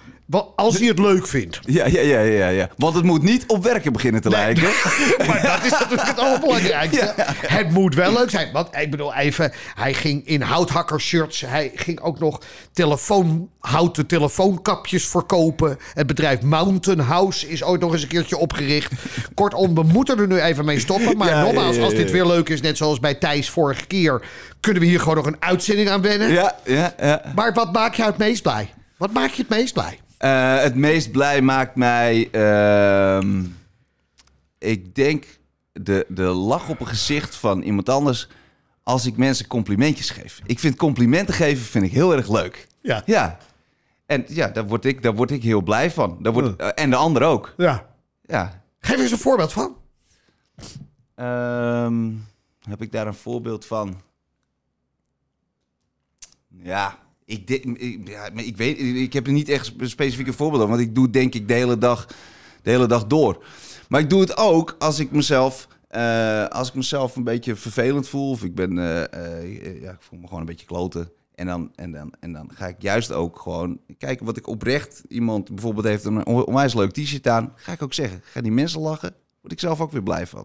Als 0.57 0.79
hij 0.79 0.89
het 0.89 0.99
leuk 0.99 1.27
vindt. 1.27 1.59
Ja, 1.63 1.87
ja, 1.87 2.01
ja, 2.01 2.21
ja, 2.21 2.49
ja. 2.49 2.69
Want 2.77 2.95
het 2.95 3.05
moet 3.05 3.23
niet 3.23 3.45
op 3.47 3.63
werken 3.65 3.93
beginnen 3.93 4.21
te 4.21 4.29
lijken. 4.29 4.63
Maar 5.27 5.43
dat 5.43 5.65
is 5.65 5.71
natuurlijk 5.71 6.09
het 6.09 6.19
allerbelangrijkste. 6.19 7.13
Het 7.47 7.71
moet 7.71 7.95
wel 7.95 8.13
leuk 8.13 8.31
zijn. 8.31 8.53
Want 8.53 8.69
ik 8.77 8.91
bedoel 8.91 9.15
even, 9.15 9.53
hij 9.75 9.95
ging 9.95 10.27
in 10.27 10.41
houthakkershirts. 10.41 11.41
Hij 11.41 11.71
ging 11.75 12.01
ook 12.01 12.19
nog 12.19 12.41
telefoon, 12.73 13.49
houten 13.61 14.07
telefoonkapjes 14.07 15.07
verkopen. 15.07 15.79
Het 15.95 16.07
bedrijf 16.07 16.43
Mountain 16.43 17.01
House 17.01 17.49
is 17.49 17.65
ooit 17.65 17.81
nog 17.81 17.93
eens 17.93 18.03
een 18.03 18.09
keertje 18.09 18.37
opgericht. 18.37 18.93
Kortom, 19.35 19.75
we 19.75 19.83
moeten 19.83 20.19
er 20.19 20.27
nu 20.27 20.41
even 20.41 20.65
mee 20.65 20.81
stoppen. 20.81 21.17
Maar 21.17 21.29
Ja, 21.29 21.43
nogmaals, 21.43 21.75
ja, 21.75 21.81
ja, 21.81 21.85
als 21.85 21.95
dit 21.95 22.07
ja. 22.07 22.13
weer 22.13 22.27
leuk 22.27 22.49
is, 22.49 22.61
net 22.61 22.77
zoals 22.77 23.01
bij 23.01 23.15
Thijs 23.15 23.51
vorige 23.51 23.87
keer... 23.87 24.23
kunnen 24.61 24.83
we 24.83 24.89
hier 24.89 25.01
gewoon 25.01 25.17
nog 25.17 25.27
een 25.27 25.37
uitzending 25.39 25.89
aan 25.89 26.03
wennen. 26.03 26.33
Ja, 26.33 26.57
ja, 26.65 26.95
ja. 27.01 27.23
Maar 27.35 27.53
wat 27.53 27.73
maakt 27.73 27.97
jou 27.97 28.09
het 28.09 28.19
meest 28.19 28.43
blij? 28.43 28.71
Wat 29.01 29.13
maakt 29.13 29.35
je 29.35 29.43
het 29.43 29.51
meest 29.51 29.73
blij? 29.73 30.01
Eh, 30.19 30.63
het 30.63 30.75
meest 30.75 31.11
blij 31.11 31.43
maakt 31.43 31.77
mij... 31.77 32.29
ehm, 32.31 33.45
ik 34.59 34.95
denk 34.95 35.27
de, 35.73 36.07
de 36.09 36.23
lach 36.23 36.69
op 36.69 36.81
een 36.81 36.87
gezicht 36.87 37.35
van 37.35 37.63
iemand 37.63 37.89
anders... 37.89 38.29
als 38.83 39.07
ik 39.07 39.17
mensen 39.17 39.47
complimentjes 39.47 40.11
geef. 40.11 40.41
Ik 40.47 40.59
vind 40.59 40.77
complimenten 40.77 41.35
geven 41.35 41.65
vind 41.65 41.85
ik 41.85 41.93
heel 41.93 42.13
erg 42.17 42.29
leuk. 42.29 42.67
Ja. 42.83 43.03
Ja. 43.07 43.39
En 44.07 44.25
ja, 44.29 44.49
daar 44.49 44.67
word 44.67 44.85
ik, 44.85 45.03
daar 45.03 45.15
word 45.15 45.31
ik 45.31 45.43
heel 45.43 45.63
blij 45.63 45.91
van. 45.91 46.19
Daar 46.23 46.33
word, 46.33 46.57
eh, 46.57 46.69
en 46.75 46.91
de 46.91 46.97
ander 46.97 47.23
ook. 47.23 47.55
Ja. 47.57 47.95
Ja. 48.23 48.63
Geef 48.81 48.99
eens 48.99 49.11
een 49.11 49.19
voorbeeld 49.19 49.53
van. 49.53 49.77
Ehm, 51.15 52.11
heb 52.69 52.83
ik 52.83 52.93
daar 52.93 53.07
een 53.07 53.15
voorbeeld 53.15 53.67
van? 53.67 54.01
Ja, 56.49 56.99
ik, 57.31 57.51
ik, 58.35 58.57
weet, 58.57 58.79
ik 58.79 59.13
heb 59.13 59.27
er 59.27 59.33
niet 59.33 59.49
echt 59.49 59.73
specifieke 59.83 60.33
voorbeeld 60.33 60.61
van, 60.63 60.71
want 60.71 60.83
ik 60.83 60.95
doe 60.95 61.11
denk 61.11 61.35
ik 61.35 61.49
de 61.49 61.55
hele 61.55 61.79
dag, 61.79 62.07
de 62.63 62.71
hele 62.71 62.87
dag 62.87 63.07
door. 63.07 63.45
Maar 63.89 64.01
ik 64.01 64.11
doe 64.11 64.21
het 64.21 64.37
ook 64.37 64.77
als 64.79 64.99
ik 64.99 65.11
mezelf, 65.11 65.69
eh, 65.89 66.47
als 66.47 66.69
ik 66.69 66.75
mezelf 66.75 67.17
een 67.17 67.25
beetje 67.25 67.57
vervelend 67.57 68.09
voel. 68.09 68.31
Of 68.31 68.45
ik 68.45 68.55
ben, 68.55 68.79
eh, 68.79 69.03
eh, 69.03 69.83
ja, 69.83 69.91
ik 69.91 70.01
voel 70.03 70.19
me 70.19 70.25
gewoon 70.27 70.41
een 70.41 70.47
beetje 70.47 70.67
kloten. 70.67 71.11
En 71.35 71.47
dan, 71.47 71.71
en, 71.75 71.93
dan, 71.93 72.13
en 72.21 72.33
dan 72.33 72.51
ga 72.55 72.67
ik 72.67 72.83
juist 72.83 73.13
ook 73.13 73.39
gewoon 73.39 73.81
kijken 73.99 74.27
wat 74.27 74.37
ik 74.37 74.47
oprecht... 74.47 75.03
Iemand 75.09 75.49
bijvoorbeeld 75.49 75.87
heeft 75.87 76.05
een 76.05 76.27
on- 76.27 76.45
onwijs 76.47 76.75
leuk 76.75 76.91
t-shirt 76.91 77.29
aan. 77.29 77.53
Ga 77.57 77.73
ik 77.73 77.83
ook 77.83 77.95
zeggen. 77.95 78.21
Ga 78.25 78.41
die 78.41 78.53
mensen 78.53 78.81
lachen. 78.81 79.15
Word 79.41 79.53
ik 79.53 79.61
zelf 79.61 79.81
ook 79.81 79.93
weer 79.93 80.03
blij 80.03 80.27
van. 80.27 80.45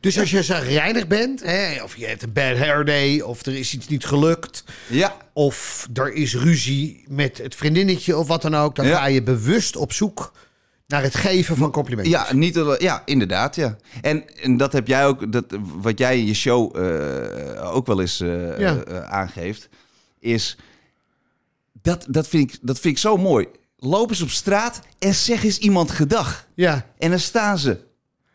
Dus 0.00 0.18
als 0.18 0.30
je 0.30 0.42
zagrijnig 0.42 1.06
bent, 1.06 1.42
hè, 1.42 1.82
of 1.82 1.96
je 1.96 2.06
hebt 2.06 2.22
een 2.22 2.32
bad 2.32 2.56
hair 2.56 2.84
day, 2.84 3.20
of 3.20 3.46
er 3.46 3.54
is 3.58 3.74
iets 3.74 3.88
niet 3.88 4.04
gelukt, 4.04 4.64
Ja, 4.88 5.16
of 5.32 5.88
er 5.94 6.12
is 6.12 6.34
ruzie 6.34 7.04
met 7.08 7.38
het 7.38 7.54
vriendinnetje 7.54 8.16
of 8.16 8.26
wat 8.26 8.42
dan 8.42 8.54
ook, 8.56 8.74
dan 8.76 8.86
Ja. 8.86 8.96
ga 8.98 9.06
je 9.06 9.22
bewust 9.22 9.76
op 9.76 9.92
zoek 9.92 10.32
naar 10.86 11.02
het 11.02 11.14
geven 11.14 11.56
van 11.56 11.70
complimenten. 11.70 12.12
Ja, 12.12 12.32
niet, 12.32 12.60
ja 12.78 13.02
inderdaad, 13.04 13.54
ja. 13.56 13.76
En, 14.02 14.36
en 14.36 14.56
dat 14.56 14.72
heb 14.72 14.86
jij 14.86 15.06
ook, 15.06 15.32
dat, 15.32 15.44
wat 15.76 15.98
jij 15.98 16.18
in 16.18 16.26
je 16.26 16.34
show 16.34 16.76
eh, 16.76 17.74
ook 17.74 17.86
wel 17.86 18.00
eens 18.00 18.20
eh, 18.20 18.58
Ja. 18.58 18.76
eh, 18.84 19.00
aangeeft, 19.02 19.68
is 20.20 20.56
dat, 21.82 22.06
dat, 22.08 22.28
vind 22.28 22.52
ik, 22.52 22.58
dat 22.62 22.78
vind 22.80 22.94
ik 22.94 23.00
zo 23.00 23.16
mooi. 23.16 23.46
Loop 23.78 24.10
eens 24.10 24.22
op 24.22 24.30
straat 24.30 24.80
en 24.98 25.14
zeg 25.14 25.44
eens 25.44 25.58
iemand 25.58 25.90
gedag. 25.90 26.46
Ja, 26.54 26.86
En 26.98 27.10
dan 27.10 27.18
staan 27.20 27.58
ze 27.58 27.78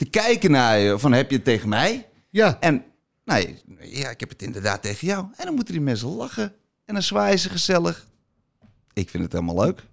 te 0.01 0.09
kijken 0.09 0.51
naar 0.51 0.79
je, 0.79 0.99
van 0.99 1.11
heb 1.13 1.29
je 1.29 1.35
het 1.35 1.45
tegen 1.45 1.69
mij? 1.69 2.07
ja. 2.29 2.57
En 2.59 2.83
nee, 3.25 3.57
ja, 3.79 4.09
ik 4.09 4.19
heb 4.19 4.29
het 4.29 4.41
inderdaad 4.41 4.81
tegen 4.81 5.07
jou. 5.07 5.25
En 5.37 5.45
dan 5.45 5.55
moeten 5.55 5.73
die 5.73 5.83
mensen 5.83 6.07
lachen. 6.07 6.53
En 6.85 6.93
dan 6.93 7.03
zwaaien 7.03 7.39
ze 7.39 7.49
gezellig. 7.49 8.07
Ik 8.93 9.09
vind 9.09 9.23
het 9.23 9.31
helemaal 9.31 9.65
leuk. 9.65 9.83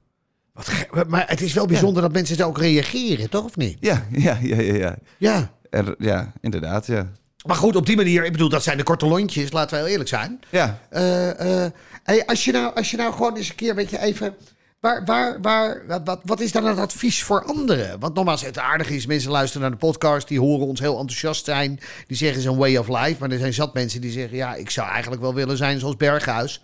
Wat 0.52 1.08
maar 1.08 1.28
het 1.28 1.40
is 1.40 1.52
wel 1.52 1.66
bijzonder 1.66 2.02
dat 2.02 2.12
mensen 2.12 2.36
zo 2.36 2.46
ook 2.46 2.58
reageren, 2.58 3.30
toch 3.30 3.44
of 3.44 3.56
niet? 3.56 3.76
Ja, 3.80 4.06
ja, 4.12 4.38
ja, 4.42 4.60
ja. 4.60 4.72
Ja, 4.74 4.96
Ja. 5.18 5.52
er, 5.70 5.94
ja 5.98 6.32
inderdaad, 6.40 6.86
ja. 6.86 7.12
Maar 7.46 7.56
goed, 7.56 7.76
op 7.76 7.86
die 7.86 7.96
manier, 7.96 8.24
ik 8.24 8.32
bedoel, 8.32 8.48
dat 8.48 8.62
zijn 8.62 8.76
de 8.76 8.82
korte 8.82 9.06
lontjes, 9.06 9.52
laten 9.52 9.70
we 9.70 9.82
heel 9.82 9.90
eerlijk 9.90 10.08
zijn. 10.08 10.40
Ja, 10.50 10.80
Eh, 10.90 11.64
eh, 11.64 11.72
hey, 12.02 12.26
als, 12.26 12.44
je 12.44 12.52
nou, 12.52 12.74
als 12.74 12.90
je 12.90 12.96
nou 12.96 13.12
gewoon 13.12 13.36
eens 13.36 13.48
een 13.48 13.54
keer, 13.54 13.74
weet 13.74 13.90
je, 13.90 13.98
even... 13.98 14.34
Waar, 14.80 15.04
waar, 15.04 15.40
waar, 15.40 16.02
wat- 16.04 16.20
wat, 16.24 16.40
is 16.40 16.52
dan 16.52 16.64
het 16.64 16.78
advies 16.78 17.22
voor 17.22 17.44
anderen? 17.44 18.00
Want 18.00 18.14
nogmaals, 18.14 18.42
het 18.42 18.58
aardige 18.58 18.94
is, 18.94 19.06
mensen 19.06 19.30
luisteren 19.30 19.62
naar 19.62 19.78
de 19.78 19.86
podcast... 19.86 20.28
die 20.28 20.40
horen 20.40 20.66
ons 20.66 20.80
heel 20.80 20.98
enthousiast 20.98 21.44
zijn. 21.44 21.80
Die 22.06 22.16
zeggen, 22.16 22.46
een 22.46 22.56
way 22.56 22.76
of 22.76 22.88
life. 22.88 23.16
Maar 23.20 23.30
er 23.30 23.38
zijn 23.38 23.52
zat 23.54 23.74
mensen 23.74 24.00
die 24.00 24.10
zeggen... 24.10 24.36
ja, 24.36 24.54
ik 24.54 24.70
zou 24.70 24.88
eigenlijk 24.88 25.22
wel 25.22 25.34
willen 25.34 25.56
zijn 25.56 25.78
zoals 25.78 25.96
Berghuis. 25.96 26.62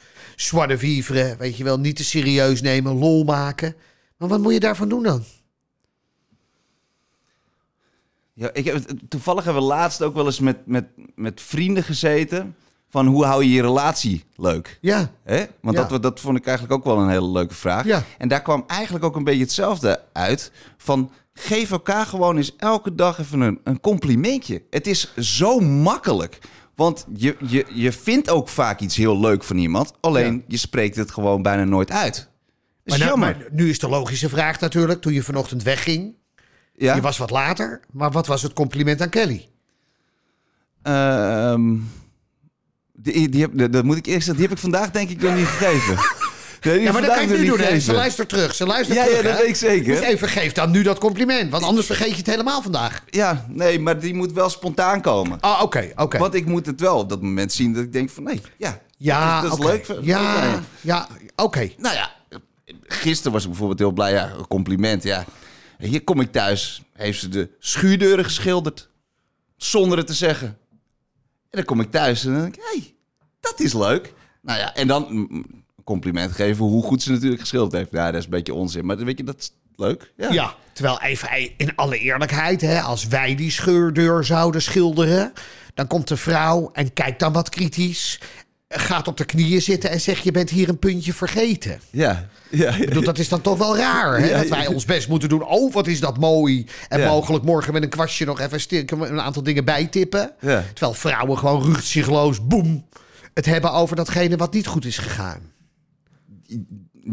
De 0.66 0.78
vivre, 0.78 1.37
weet 1.38 1.56
je 1.56 1.64
wel, 1.64 1.78
niet 1.78 1.97
te 1.97 2.04
serieus 2.04 2.62
nemen, 2.62 2.99
lol 2.99 3.25
maken. 3.25 3.76
Maar 4.16 4.28
wat 4.28 4.40
moet 4.40 4.52
je 4.52 4.61
daarvan 4.61 4.88
doen 4.88 5.02
dan? 5.02 5.25
Ja, 8.33 8.50
ik 8.52 8.64
heb, 8.64 8.85
toevallig 9.09 9.44
hebben 9.44 9.62
we 9.62 9.68
laatst 9.68 10.02
ook 10.02 10.14
wel 10.14 10.26
eens 10.26 10.40
met, 10.40 10.66
met, 10.66 10.85
met 11.14 11.40
vrienden 11.40 11.83
gezeten. 11.85 12.56
Van 12.95 13.07
hoe 13.07 13.25
hou 13.25 13.45
je 13.45 13.51
je 13.51 13.61
relatie 13.63 14.25
leuk? 14.37 14.79
Ja, 14.81 15.11
Hè? 15.25 15.45
Want 15.61 15.77
Ja. 15.77 15.85
dat, 15.85 16.03
dat 16.03 16.21
vond 16.21 16.37
ik 16.39 16.47
eigenlijk 16.47 16.77
ook 16.79 16.85
wel 16.85 16.99
een 17.03 17.09
hele 17.09 17.29
leuke 17.31 17.55
vraag. 17.55 17.85
Ja. 17.85 18.03
En 18.19 18.29
daar 18.29 18.43
kwam 18.43 18.65
eigenlijk 18.67 19.05
ook 19.05 19.17
een 19.17 19.25
beetje 19.25 19.41
hetzelfde 19.43 20.03
uit. 20.13 20.53
Van 20.77 21.11
geef 21.33 21.71
elkaar 21.71 22.07
gewoon 22.07 22.37
eens 22.37 22.57
elke 22.57 22.95
dag 22.95 23.19
even 23.19 23.41
een, 23.41 23.61
een 23.65 23.81
complimentje. 23.81 24.63
Het 24.71 24.87
is 24.87 25.15
zo 25.17 25.61
makkelijk. 25.61 26.39
Want 26.75 27.07
je, 27.17 27.37
je, 27.47 27.67
je 27.73 27.93
vindt 27.93 28.31
ook 28.31 28.49
vaak 28.49 28.81
iets 28.81 28.97
heel 28.97 29.21
leuk 29.21 29.45
van 29.45 29.57
iemand. 29.57 29.93
Alleen 30.01 30.35
Ja. 30.35 30.43
je 30.49 30.57
spreekt 30.57 30.97
het 30.97 31.11
gewoon 31.11 31.43
bijna 31.43 31.65
nooit 31.65 31.91
uit. 31.91 32.29
Maar, 32.85 32.99
nou- 32.99 33.19
maar 33.19 33.37
nu 33.51 33.69
is 33.69 33.79
de 33.79 33.89
logische 33.89 34.29
vraag 34.29 34.61
natuurlijk, 34.61 35.01
toen 35.01 35.13
je 35.13 35.23
vanochtend 35.23 35.63
wegging... 35.63 36.15
ja? 36.75 36.95
Je 36.95 37.01
was 37.01 37.19
wat 37.19 37.31
later, 37.31 37.81
maar 37.93 38.11
wat 38.11 38.27
was 38.27 38.43
het 38.43 38.53
compliment 38.53 39.01
aan 39.01 39.09
Kelly? 39.09 39.49
Ehm, 40.83 41.77
die, 42.97 43.29
die 43.29 43.41
heb, 43.41 43.73
dat 43.73 43.85
moet 43.85 43.97
ik 43.97 44.07
eerst 44.07 44.19
zeggen, 44.25 44.37
die 44.37 44.43
heb 44.45 44.53
ik 44.53 44.59
vandaag 44.63 44.91
denk 44.91 45.11
ik 45.11 45.21
nog 45.23 45.35
niet 45.35 45.47
gegeven. 45.47 45.99
Nee, 46.63 46.81
Ja, 46.81 46.93
maar 46.93 47.03
dat 47.03 47.11
kan 47.15 47.23
je 47.23 47.29
nog 47.29 47.39
nu 47.39 47.45
doen. 47.47 47.59
Hè? 47.59 47.81
Ze 47.81 47.93
luistert 47.93 48.29
terug. 48.29 48.55
Ze 48.55 48.67
luistert 48.67 48.99
Ja, 48.99 49.05
terug. 49.05 49.19
ja, 49.19 49.23
dat 49.29 49.33
hè? 49.33 49.39
weet 49.39 49.49
ik 49.49 49.57
zeker. 49.57 49.95
Dus 49.95 50.05
even 50.05 50.29
geef 50.29 50.53
dan 50.53 50.71
nu 50.71 50.83
dat 50.83 50.99
compliment. 50.99 51.51
Want 51.51 51.65
anders 51.65 51.87
vergeet 51.87 52.11
je 52.11 52.17
het 52.17 52.27
helemaal 52.27 52.63
vandaag. 52.63 53.03
Ja, 53.07 53.47
nee, 53.49 53.81
maar 53.81 53.99
die 54.01 54.15
moet 54.15 54.33
wel 54.33 54.51
spontaan 54.51 55.01
komen. 55.01 55.41
Ah, 55.41 55.63
oké, 55.63 55.93
oké. 55.97 56.19
Want 56.19 56.35
ik 56.35 56.47
moet 56.47 56.67
het 56.67 56.81
wel 56.81 56.99
op 56.99 57.09
dat 57.09 57.23
moment 57.23 57.53
zien 57.53 57.73
dat 57.73 57.83
ik 57.83 57.93
denk 57.93 58.11
van 58.11 58.23
nee, 58.23 58.41
ja, 58.59 58.81
Ja, 58.97 59.41
dat 59.41 59.59
is 59.59 59.65
leuk. 59.65 59.87
Ja, 60.01 60.37
Oké. 60.49 60.63
ja, 60.81 61.09
oké. 61.37 61.71
Nou 61.79 61.95
ja, 61.95 62.11
gisteren 62.87 63.33
was 63.33 63.43
ik 63.43 63.49
bijvoorbeeld 63.49 63.79
heel 63.79 63.93
blij. 63.93 64.13
Ja, 64.13 64.31
een 64.39 64.47
compliment, 64.49 65.03
ja. 65.03 65.25
Hier 65.79 66.05
kom 66.05 66.21
ik 66.21 66.33
thuis, 66.33 66.83
heeft 66.93 67.21
ze 67.21 67.29
de 67.29 67.51
schuurdeuren 67.59 68.25
geschilderd. 68.25 68.89
Zonder 69.57 69.99
het 69.99 70.07
te 70.07 70.15
zeggen. 70.15 70.59
En 71.55 71.61
dan 71.61 71.77
kom 71.77 71.81
ik 71.81 71.91
thuis 71.91 72.25
en 72.25 72.33
dan 72.33 72.41
denk 72.41 72.55
ik, 72.57 72.63
hey, 72.73 72.95
dat 73.41 73.61
is 73.61 73.73
leuk. 73.73 74.13
Nou 74.43 74.59
ja, 74.59 74.75
en 74.75 74.87
dan 74.87 75.07
mm, 75.09 75.27
een 75.31 75.65
compliment 75.85 76.33
geven 76.33 76.65
hoe 76.65 76.83
goed 76.83 77.03
ze 77.03 77.11
natuurlijk 77.11 77.41
geschilderd 77.41 77.73
heeft. 77.73 77.91
Ja, 77.91 78.07
dat 78.07 78.15
is 78.15 78.25
een 78.25 78.31
beetje 78.31 78.55
onzin, 78.55 78.87
maar 78.87 78.97
weet 78.97 79.19
je, 79.19 79.25
dat 79.25 79.39
is 79.39 79.53
leuk. 79.77 80.13
Ja. 80.17 80.33
Ja, 80.33 80.55
terwijl 80.73 81.01
even 81.01 81.29
in 81.57 81.77
alle 81.77 81.99
eerlijkheid, 81.99 82.61
hè, 82.61 82.81
als 82.81 83.07
wij 83.07 83.35
die 83.35 83.51
scheurdeur 83.51 84.25
zouden 84.25 84.63
schilderen, 84.63 85.33
dan 85.75 85.87
komt 85.87 86.09
de 86.09 86.17
vrouw 86.17 86.71
en 86.73 86.93
kijkt 86.93 87.21
dan 87.21 87.33
wat 87.33 87.49
kritisch, 87.49 88.21
gaat 88.78 89.09
op 89.09 89.16
de 89.16 89.25
knieën 89.25 89.62
zitten 89.62 89.90
en 89.90 90.00
zegt: 90.00 90.25
Je 90.25 90.31
bent 90.31 90.50
hier 90.50 90.69
een 90.69 90.78
puntje 90.78 91.12
vergeten. 91.12 91.81
Ja, 91.90 92.28
ja, 92.50 92.69
ja. 92.69 92.75
Ik 92.75 92.88
bedoel, 92.88 93.04
dat 93.04 93.19
is 93.19 93.28
dan 93.28 93.40
toch 93.40 93.59
wel 93.59 93.76
raar, 93.76 94.19
hè? 94.19 94.26
Ja, 94.26 94.38
dat 94.38 94.49
wij 94.49 94.66
ons 94.66 94.85
best 94.85 95.09
moeten 95.09 95.28
doen. 95.28 95.43
Oh, 95.43 95.73
wat 95.73 95.87
is 95.87 96.00
dat 96.00 96.19
mooi. 96.19 96.66
En 96.88 97.00
mogelijk 97.00 97.45
morgen 97.45 97.73
met 97.73 97.83
een 97.83 97.88
kwastje 97.88 98.25
nog 98.25 98.40
even 98.40 98.61
stiekem 98.61 99.02
een 99.02 99.21
aantal 99.21 99.43
dingen 99.43 99.64
bijtippen. 99.64 100.33
Ja. 100.40 100.64
Terwijl 100.73 100.95
vrouwen 100.95 101.38
gewoon 101.38 101.62
rugzichteloos, 101.62 102.47
boem, 102.47 102.87
het 103.35 103.47
hebben 103.47 103.73
over 103.73 103.97
datgene 103.97 104.37
wat 104.37 104.52
niet 104.52 104.66
goed 104.66 104.85
is 104.85 104.99
gegaan. 104.99 105.40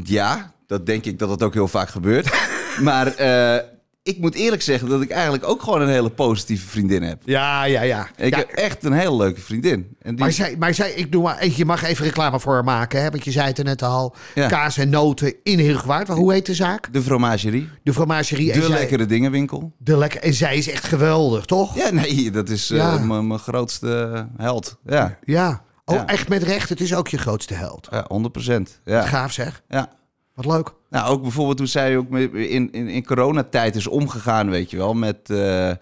Ja, 0.03 0.53
dat 0.68 0.86
denk 0.86 1.06
ik 1.06 1.20
dat 1.20 1.30
het 1.30 1.44
ook 1.44 1.53
heel 1.53 1.68
vaak 1.68 1.89
gebeurt. 1.89 2.30
maar 2.80 3.08
eh, 3.08 3.63
ik 4.03 4.17
moet 4.20 4.36
eerlijk 4.36 4.62
zeggen 4.62 4.89
dat 4.89 5.01
ik 5.01 5.10
eigenlijk 5.10 5.43
ook 5.48 5.62
gewoon 5.63 5.81
een 5.81 5.88
hele 5.89 6.10
positieve 6.10 6.67
vriendin 6.67 7.03
heb. 7.03 7.22
Ja, 7.25 7.63
ja, 7.63 7.81
ja. 7.81 8.08
Ik 8.15 8.34
Ja, 8.34 8.38
heb 8.38 8.50
echt 8.50 8.84
een 8.84 8.93
hele 8.93 9.15
leuke 9.15 9.41
vriendin. 9.41 9.96
En 10.01 10.10
die, 10.15 10.20
Maar 10.20 10.31
zij, 10.31 10.55
maar 10.60 10.74
zij, 10.74 10.91
ik 10.91 11.12
doe 11.12 11.24
maar, 11.24 11.48
je 11.48 11.65
mag 11.65 11.84
even 11.84 12.05
reclame 12.05 12.39
voor 12.39 12.53
haar 12.53 12.63
maken, 12.63 13.01
hè? 13.01 13.10
Want 13.10 13.24
je 13.24 13.31
zei 13.31 13.48
het 13.48 13.58
er 13.58 13.63
net 13.63 13.81
al. 13.81 14.15
Ja. 14.36 14.48
Kaas 14.48 14.77
en 14.77 14.89
noten 14.89 15.34
in 15.43 15.60
Heergewaard. 15.60 16.08
Maar 16.08 16.17
hoe 16.17 16.31
heet 16.34 16.46
de 16.46 16.53
zaak? 16.53 16.93
de 16.93 17.01
fromagerie. 17.01 17.70
De 17.84 17.93
fromagerie. 17.93 18.51
en 18.51 18.60
De 18.60 18.65
zij- 18.65 18.77
lekkere 18.77 19.05
dingenwinkel. 19.05 19.72
De 19.77 19.98
lekker, 19.98 20.22
en 20.22 20.34
zij 20.34 20.58
is 20.58 20.70
echt 20.70 20.84
geweldig, 20.84 21.46
toch? 21.46 21.75
Ja, 21.75 21.89
nee, 21.91 22.31
dat 22.31 22.50
is 22.50 22.70
eh, 22.72 22.77
Ja. 22.77 22.98
mijn 22.98 23.27
mijn 23.27 23.39
grootste 23.39 24.27
held. 24.38 24.77
Ja, 24.86 25.17
Ja. 25.24 25.63
Oh, 25.86 26.01
echt 26.05 26.29
met 26.29 26.43
recht. 26.43 26.70
Het 26.70 26.81
is 26.81 26.96
ook 26.96 27.08
je 27.08 27.17
grootste 27.17 27.53
held. 27.53 27.88
ja 27.91 28.05
100 28.08 28.34
procent. 28.34 28.79
Ja. 28.86 29.01
Gaaf 29.05 29.31
zeg. 29.31 29.62
ja. 29.70 29.89
Wat 30.36 30.46
leuk. 30.46 30.74
Nou, 30.92 31.10
ook 31.10 31.22
bijvoorbeeld 31.22 31.58
hoe 31.60 31.68
zij 31.68 31.98
ook 31.98 32.12
in, 32.16 32.72
in, 32.72 32.88
in 32.88 33.06
coronatijd 33.06 33.76
is 33.76 33.88
omgegaan, 33.88 34.50
weet 34.50 34.70
je 34.72 34.78
wel. 34.78 34.94
Met, 34.94 35.18
eh, 35.30 35.70
eh, 35.70 35.78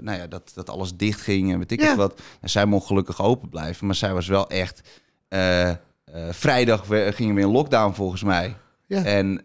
nou 0.00 0.18
ja, 0.18 0.26
dat, 0.26 0.52
dat 0.54 0.70
alles 0.70 0.96
dicht 0.96 1.20
ging 1.20 1.52
en 1.52 1.58
weet 1.58 1.72
ik 1.72 1.80
Ja. 1.80 1.86
het 1.88 1.96
wat. 1.96 2.20
En 2.40 2.50
zij 2.50 2.64
mocht 2.66 2.86
gelukkig 2.86 3.22
open 3.22 3.48
blijven. 3.48 3.86
Maar 3.86 3.94
zij 3.94 4.12
was 4.14 4.26
wel 4.26 4.48
echt... 4.50 4.80
eh, 5.28 5.70
vrijdag 6.30 6.86
we- 6.86 7.10
gingen 7.14 7.34
we 7.34 7.40
in 7.40 7.50
lockdown 7.50 7.94
volgens 7.94 8.22
mij. 8.22 8.56
Ja. 8.88 9.04
En, 9.04 9.40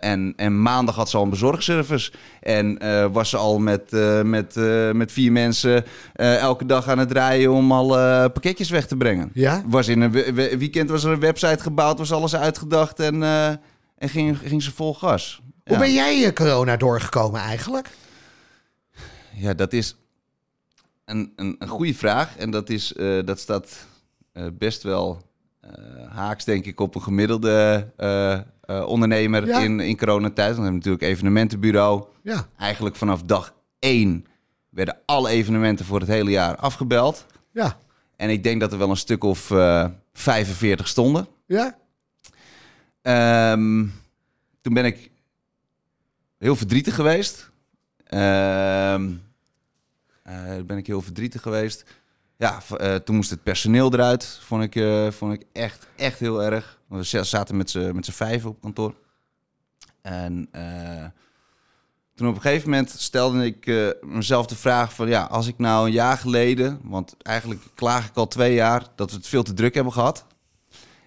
en, 0.00 0.32
en 0.36 0.62
maandag 0.62 0.94
had 0.94 1.10
ze 1.10 1.16
al 1.16 1.22
een 1.22 1.30
bezorgservice. 1.30 2.12
En 2.40 2.78
was 3.12 3.30
ze 3.30 3.36
al 3.36 3.58
met, 3.58 3.90
met, 4.24 4.54
met 4.92 5.12
vier 5.12 5.32
mensen 5.32 5.84
elke 6.14 6.66
dag 6.66 6.88
aan 6.88 6.98
het 6.98 7.08
draaien 7.08 7.52
om 7.52 7.72
al 7.72 7.88
pakketjes 8.30 8.70
weg 8.70 8.86
te 8.86 8.96
brengen. 8.96 9.30
Ja? 9.32 9.62
Was 9.66 9.88
in 9.88 10.00
een 10.00 10.10
we- 10.10 10.32
we- 10.32 10.58
weekend 10.58 10.90
was 10.90 11.04
er 11.04 11.12
een 11.12 11.20
website 11.20 11.62
gebouwd, 11.62 11.98
was 11.98 12.12
alles 12.12 12.36
uitgedacht 12.36 13.00
en, 13.00 13.22
en 13.96 14.08
ging, 14.08 14.38
ging 14.38 14.62
ze 14.62 14.72
vol 14.72 14.94
gas. 14.94 15.40
Hoe 15.64 15.78
ben 15.78 15.92
jij 15.92 16.24
eh, 16.24 16.32
corona 16.32 16.76
doorgekomen 16.76 17.40
eigenlijk? 17.40 17.90
Ja, 19.34 19.54
dat 19.54 19.72
is 19.72 19.96
een, 21.04 21.32
een, 21.36 21.56
een 21.58 21.68
goede 21.68 21.94
vraag. 21.94 22.36
En 22.36 22.50
dat, 22.50 22.70
is, 22.70 22.92
eh, 22.94 23.18
dat 23.24 23.38
staat 23.40 23.86
eh, 24.32 24.46
best 24.52 24.82
wel 24.82 25.22
eh, 25.60 25.70
haaks, 26.08 26.44
denk 26.44 26.64
ik, 26.64 26.80
op 26.80 26.94
een 26.94 27.02
gemiddelde 27.02 27.92
ondernemer 28.86 29.46
Ja. 29.46 29.58
in, 29.60 29.80
in 29.80 29.96
coronatijd. 29.96 30.36
Want 30.46 30.56
we 30.56 30.62
hebben 30.62 30.74
natuurlijk 30.74 31.02
evenementenbureau. 31.02 32.04
Ja. 32.22 32.46
Eigenlijk 32.58 32.96
vanaf 32.96 33.22
dag 33.22 33.54
één 33.78 34.26
werden 34.68 34.98
alle 35.04 35.28
evenementen 35.28 35.84
voor 35.84 36.00
het 36.00 36.08
hele 36.08 36.30
jaar 36.30 36.56
afgebeld. 36.56 37.26
Ja. 37.52 37.78
En 38.16 38.30
ik 38.30 38.42
denk 38.42 38.60
dat 38.60 38.72
er 38.72 38.78
wel 38.78 38.90
een 38.90 38.96
stuk 38.96 39.24
of 39.24 39.50
eh 39.50 39.86
45 40.12 40.88
stonden. 40.88 41.26
Ja? 41.46 41.76
Ehm, 43.04 43.86
toen 44.60 44.74
ben 44.74 44.84
ik 44.84 45.10
heel 46.38 46.56
verdrietig 46.56 46.94
geweest. 46.94 47.50
Eh, 50.22 50.56
ben 50.66 50.76
ik 50.76 50.86
heel 50.86 51.02
verdrietig 51.02 51.42
geweest. 51.42 51.84
Ja, 52.36 52.62
eh, 52.78 52.94
toen 52.94 53.16
moest 53.16 53.30
het 53.30 53.42
personeel 53.42 53.92
eruit. 53.92 54.38
Vond 54.42 54.62
ik, 54.62 54.76
eh, 54.76 55.10
vond 55.10 55.32
ik 55.32 55.44
echt, 55.52 55.86
echt 55.96 56.18
heel 56.18 56.42
erg. 56.42 56.78
Want 56.86 57.10
We 57.10 57.24
zaten 57.24 57.56
met 57.56 57.70
z'n 57.70 58.00
vijven 58.00 58.50
op 58.50 58.60
kantoor. 58.60 58.94
En 60.02 60.48
Toen 62.14 62.28
op 62.28 62.34
een 62.34 62.40
gegeven 62.40 62.70
moment 62.70 62.90
stelde 62.90 63.44
ik 63.44 63.94
mezelf 64.02 64.46
de 64.46 64.56
vraag 64.56 64.94
van... 64.94 65.08
ja, 65.08 65.22
als 65.22 65.46
ik 65.46 65.58
nou 65.58 65.86
een 65.86 65.92
jaar 65.92 66.18
geleden... 66.18 66.80
want 66.82 67.16
eigenlijk 67.22 67.60
klaag 67.74 68.08
ik 68.08 68.16
al 68.16 68.28
twee 68.28 68.54
jaar 68.54 68.86
dat 68.94 69.10
we 69.10 69.16
het 69.16 69.26
veel 69.28 69.42
te 69.42 69.54
druk 69.54 69.74
hebben 69.74 69.92
gehad... 69.92 70.26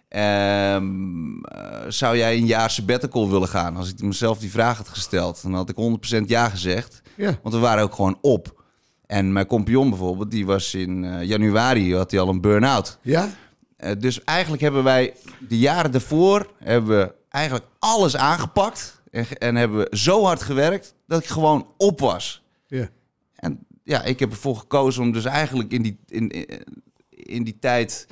Ehm, 0.07 1.39
eh, 1.43 1.85
zou 1.87 2.17
jij 2.17 2.37
een 2.37 2.45
jaar 2.45 2.69
sabbatical 2.69 3.29
willen 3.29 3.47
gaan? 3.47 3.75
Als 3.75 3.89
ik 3.89 4.01
mezelf 4.01 4.39
die 4.39 4.51
vraag 4.51 4.77
had 4.77 4.87
gesteld, 4.87 5.41
dan 5.41 5.53
had 5.53 5.69
ik 5.69 5.75
100% 5.75 6.29
ja 6.29 6.49
gezegd. 6.49 7.01
Ja. 7.15 7.39
Want 7.41 7.55
we 7.55 7.61
waren 7.61 7.83
ook 7.83 7.93
gewoon 7.93 8.17
op. 8.21 8.63
En 9.05 9.33
mijn 9.33 9.45
compagnon 9.45 9.89
bijvoorbeeld, 9.89 10.31
die 10.31 10.45
was 10.45 10.73
in 10.73 11.03
eh, 11.03 11.23
januari, 11.23 11.95
had 11.95 12.11
hij 12.11 12.19
al 12.19 12.29
een 12.29 12.41
burn-out. 12.41 12.97
Ja? 13.01 13.29
Eh, 13.77 13.91
dus 13.99 14.23
eigenlijk 14.23 14.61
hebben 14.61 14.83
wij 14.83 15.13
de 15.47 15.59
jaren 15.59 15.91
daarvoor 15.91 16.51
hebben 16.57 16.97
we 16.97 17.13
eigenlijk 17.29 17.65
alles 17.79 18.17
aangepakt. 18.17 19.01
En, 19.11 19.25
en 19.37 19.55
hebben 19.55 19.77
we 19.77 19.97
zo 19.97 20.23
hard 20.23 20.41
gewerkt 20.41 20.93
dat 21.07 21.21
ik 21.21 21.27
gewoon 21.27 21.67
op 21.77 21.99
was. 21.99 22.43
Ja. 22.67 22.89
En 23.35 23.65
ja, 23.83 24.03
ik 24.03 24.19
heb 24.19 24.31
ervoor 24.31 24.55
gekozen 24.55 25.03
om 25.03 25.11
dus 25.11 25.25
eigenlijk 25.25 25.71
in 25.71 25.81
die, 25.81 25.99
in, 26.05 26.29
in, 26.29 26.63
in 27.09 27.43
die 27.43 27.57
tijd 27.59 28.07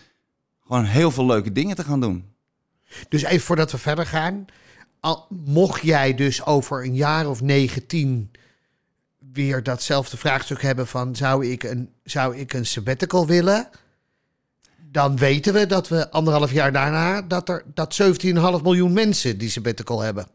gewoon 0.68 0.86
heel 0.86 1.12
veel 1.12 1.26
leuke 1.26 1.52
dingen 1.52 1.76
te 1.76 1.84
gaan 1.84 2.00
doen. 2.00 2.34
Dus 3.10 3.24
even 3.24 3.46
voordat 3.46 3.72
we 3.72 3.78
verder 3.78 4.06
gaan. 4.06 4.46
Al, 5.00 5.28
mocht 5.30 5.82
jij 5.82 6.16
dus 6.16 6.46
over 6.46 6.84
een 6.84 6.96
jaar 6.96 7.30
of 7.30 7.42
19 7.42 8.32
weer 9.34 9.64
datzelfde 9.64 10.18
vraagstuk 10.18 10.62
hebben 10.62 10.88
van 10.88 11.16
zou 11.16 11.46
ik 11.48 11.64
een, 11.64 11.90
zou 12.04 12.38
ik 12.38 12.54
een 12.54 12.66
sabbatical 12.66 13.28
willen? 13.28 13.70
Dan 14.92 15.18
weten 15.18 15.54
we 15.54 15.66
dat 15.66 15.88
we 15.88 16.12
anderhalf 16.12 16.52
jaar 16.52 16.72
daarna 16.72 17.22
dat 17.22 17.50
er 17.50 17.64
dat 17.74 18.02
17,5 18.02 18.32
miljoen 18.64 18.94
mensen 18.94 19.38
die 19.38 19.50
sabbatical 19.50 20.02
hebben. 20.02 20.28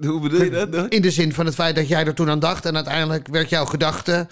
Hoe 0.00 0.20
bedoel 0.20 0.42
je 0.42 0.66
dat? 0.66 0.92
In 0.92 1.02
de 1.02 1.10
zin 1.10 1.32
van 1.32 1.46
het 1.46 1.54
feit 1.54 1.76
dat 1.76 1.88
jij 1.88 2.06
er 2.06 2.14
toen 2.14 2.30
aan 2.30 2.38
dacht 2.38 2.64
en 2.64 2.74
uiteindelijk 2.74 3.28
werd 3.28 3.48
jouw 3.48 3.64
gedachte 3.64 4.26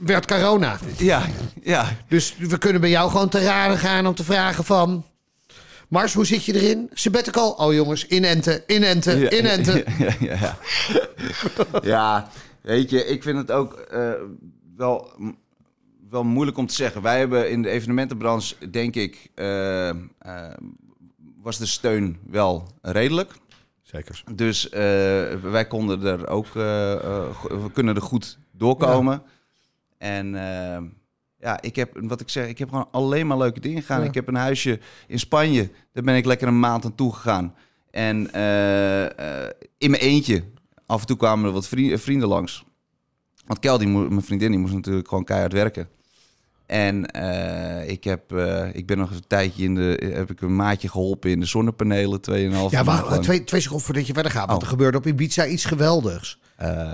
werd 0.00 0.26
corona. 0.26 0.78
Ja, 0.96 1.26
ja. 1.62 1.96
Dus 2.08 2.36
we 2.36 2.58
kunnen 2.58 2.80
bij 2.80 2.90
jou 2.90 3.10
gewoon 3.10 3.28
te 3.28 3.42
raden 3.42 3.78
gaan 3.78 4.06
om 4.06 4.14
te 4.14 4.24
vragen 4.24 4.64
van... 4.64 5.04
Mars, 5.88 6.14
hoe 6.14 6.26
zit 6.26 6.44
je 6.44 6.54
erin? 6.54 6.90
Sabbatical? 6.92 7.50
Oh 7.50 7.72
jongens, 7.72 8.06
inenten, 8.06 8.62
inenten, 8.66 9.18
Ja, 9.18 9.30
inenten. 9.30 9.84
Ja, 9.98 10.14
ja, 10.20 10.36
ja. 10.40 10.58
ja, 11.82 12.30
weet 12.60 12.90
je, 12.90 13.04
ik 13.04 13.22
vind 13.22 13.38
het 13.38 13.50
ook 13.50 13.72
eh, 13.72 14.12
wel, 14.76 15.10
wel 16.10 16.24
moeilijk 16.24 16.56
om 16.56 16.66
te 16.66 16.74
zeggen. 16.74 17.02
Wij 17.02 17.18
hebben 17.18 17.50
in 17.50 17.62
de 17.62 17.68
evenementenbranche, 17.68 18.70
denk 18.70 18.94
ik, 18.94 19.30
eh, 19.34 19.88
eh, 19.88 19.96
was 21.42 21.58
de 21.58 21.66
steun 21.66 22.18
wel 22.26 22.66
redelijk. 22.82 23.32
Zeker. 23.82 24.22
Dus 24.34 24.68
eh, 24.68 24.80
wij 25.42 25.66
konden 25.68 26.02
er 26.02 26.28
ook, 26.28 26.46
we 26.52 27.70
kunnen 27.72 27.94
er 27.94 28.02
goed 28.02 28.38
doorkomen. 28.52 29.22
En 29.98 30.34
eh, 30.34 30.82
ja, 31.36 31.60
ik 31.62 31.76
heb, 31.76 31.98
wat 32.02 32.20
ik 32.20 32.28
zeg, 32.28 32.48
ik 32.48 32.58
heb 32.58 32.68
gewoon 32.68 32.88
alleen 32.90 33.26
maar 33.26 33.38
leuke 33.38 33.60
dingen 33.60 33.82
gedaan. 33.82 34.00
Ja. 34.02 34.08
Ik 34.08 34.14
heb 34.14 34.28
een 34.28 34.34
huisje 34.34 34.80
in 35.06 35.18
Spanje, 35.18 35.70
daar 35.92 36.04
ben 36.04 36.16
ik 36.16 36.24
lekker 36.24 36.48
een 36.48 36.60
maand 36.60 36.84
aan 36.84 36.94
toe 36.94 37.12
gegaan. 37.14 37.54
En 37.90 38.32
eh, 38.32 39.44
eh, 39.44 39.50
in 39.78 39.90
mijn 39.90 40.02
eentje, 40.02 40.44
af 40.86 41.00
en 41.00 41.06
toe 41.06 41.16
kwamen 41.16 41.46
er 41.46 41.52
wat 41.52 41.68
vri- 41.68 41.98
vrienden 41.98 42.28
langs. 42.28 42.64
Want 43.46 43.60
Kel, 43.60 43.78
die 43.78 43.88
mijn 43.88 44.22
vriendin, 44.22 44.50
die 44.50 44.60
moest 44.60 44.74
natuurlijk 44.74 45.08
gewoon 45.08 45.24
keihard 45.24 45.52
werken. 45.52 45.88
En 46.68 47.06
eh, 47.06 47.88
ik, 47.90 48.04
heb, 48.04 48.32
eh, 48.32 48.66
ik 48.72 48.86
ben 48.86 48.98
nog 48.98 49.10
een 49.10 49.26
tijdje 49.26 49.64
in 49.64 49.74
de, 49.74 50.12
heb 50.14 50.30
ik 50.30 50.40
een 50.40 50.56
maatje 50.56 50.88
geholpen 50.88 51.30
in 51.30 51.40
de 51.40 51.46
zonnepanelen, 51.46 52.20
2,5 52.20 52.70
Ja, 52.70 52.84
lang. 52.84 53.22
twee, 53.22 53.44
twee 53.44 53.60
seconden 53.60 53.86
voordat 53.86 54.06
je 54.06 54.12
verder 54.12 54.32
gaat. 54.32 54.46
Want 54.46 54.58
Oh. 54.58 54.64
er 54.64 54.70
gebeurde 54.70 54.98
op 54.98 55.06
Ibiza 55.06 55.46
iets 55.46 55.64
geweldigs. 55.64 56.38
Eh, 56.56 56.92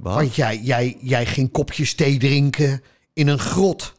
wat? 0.00 0.14
Want 0.14 0.34
jij, 0.34 0.60
jij, 0.62 0.96
jij 1.00 1.26
ging 1.26 1.50
kopjes 1.50 1.94
thee 1.94 2.18
drinken 2.18 2.82
in 3.12 3.28
een 3.28 3.38
grot. 3.38 3.94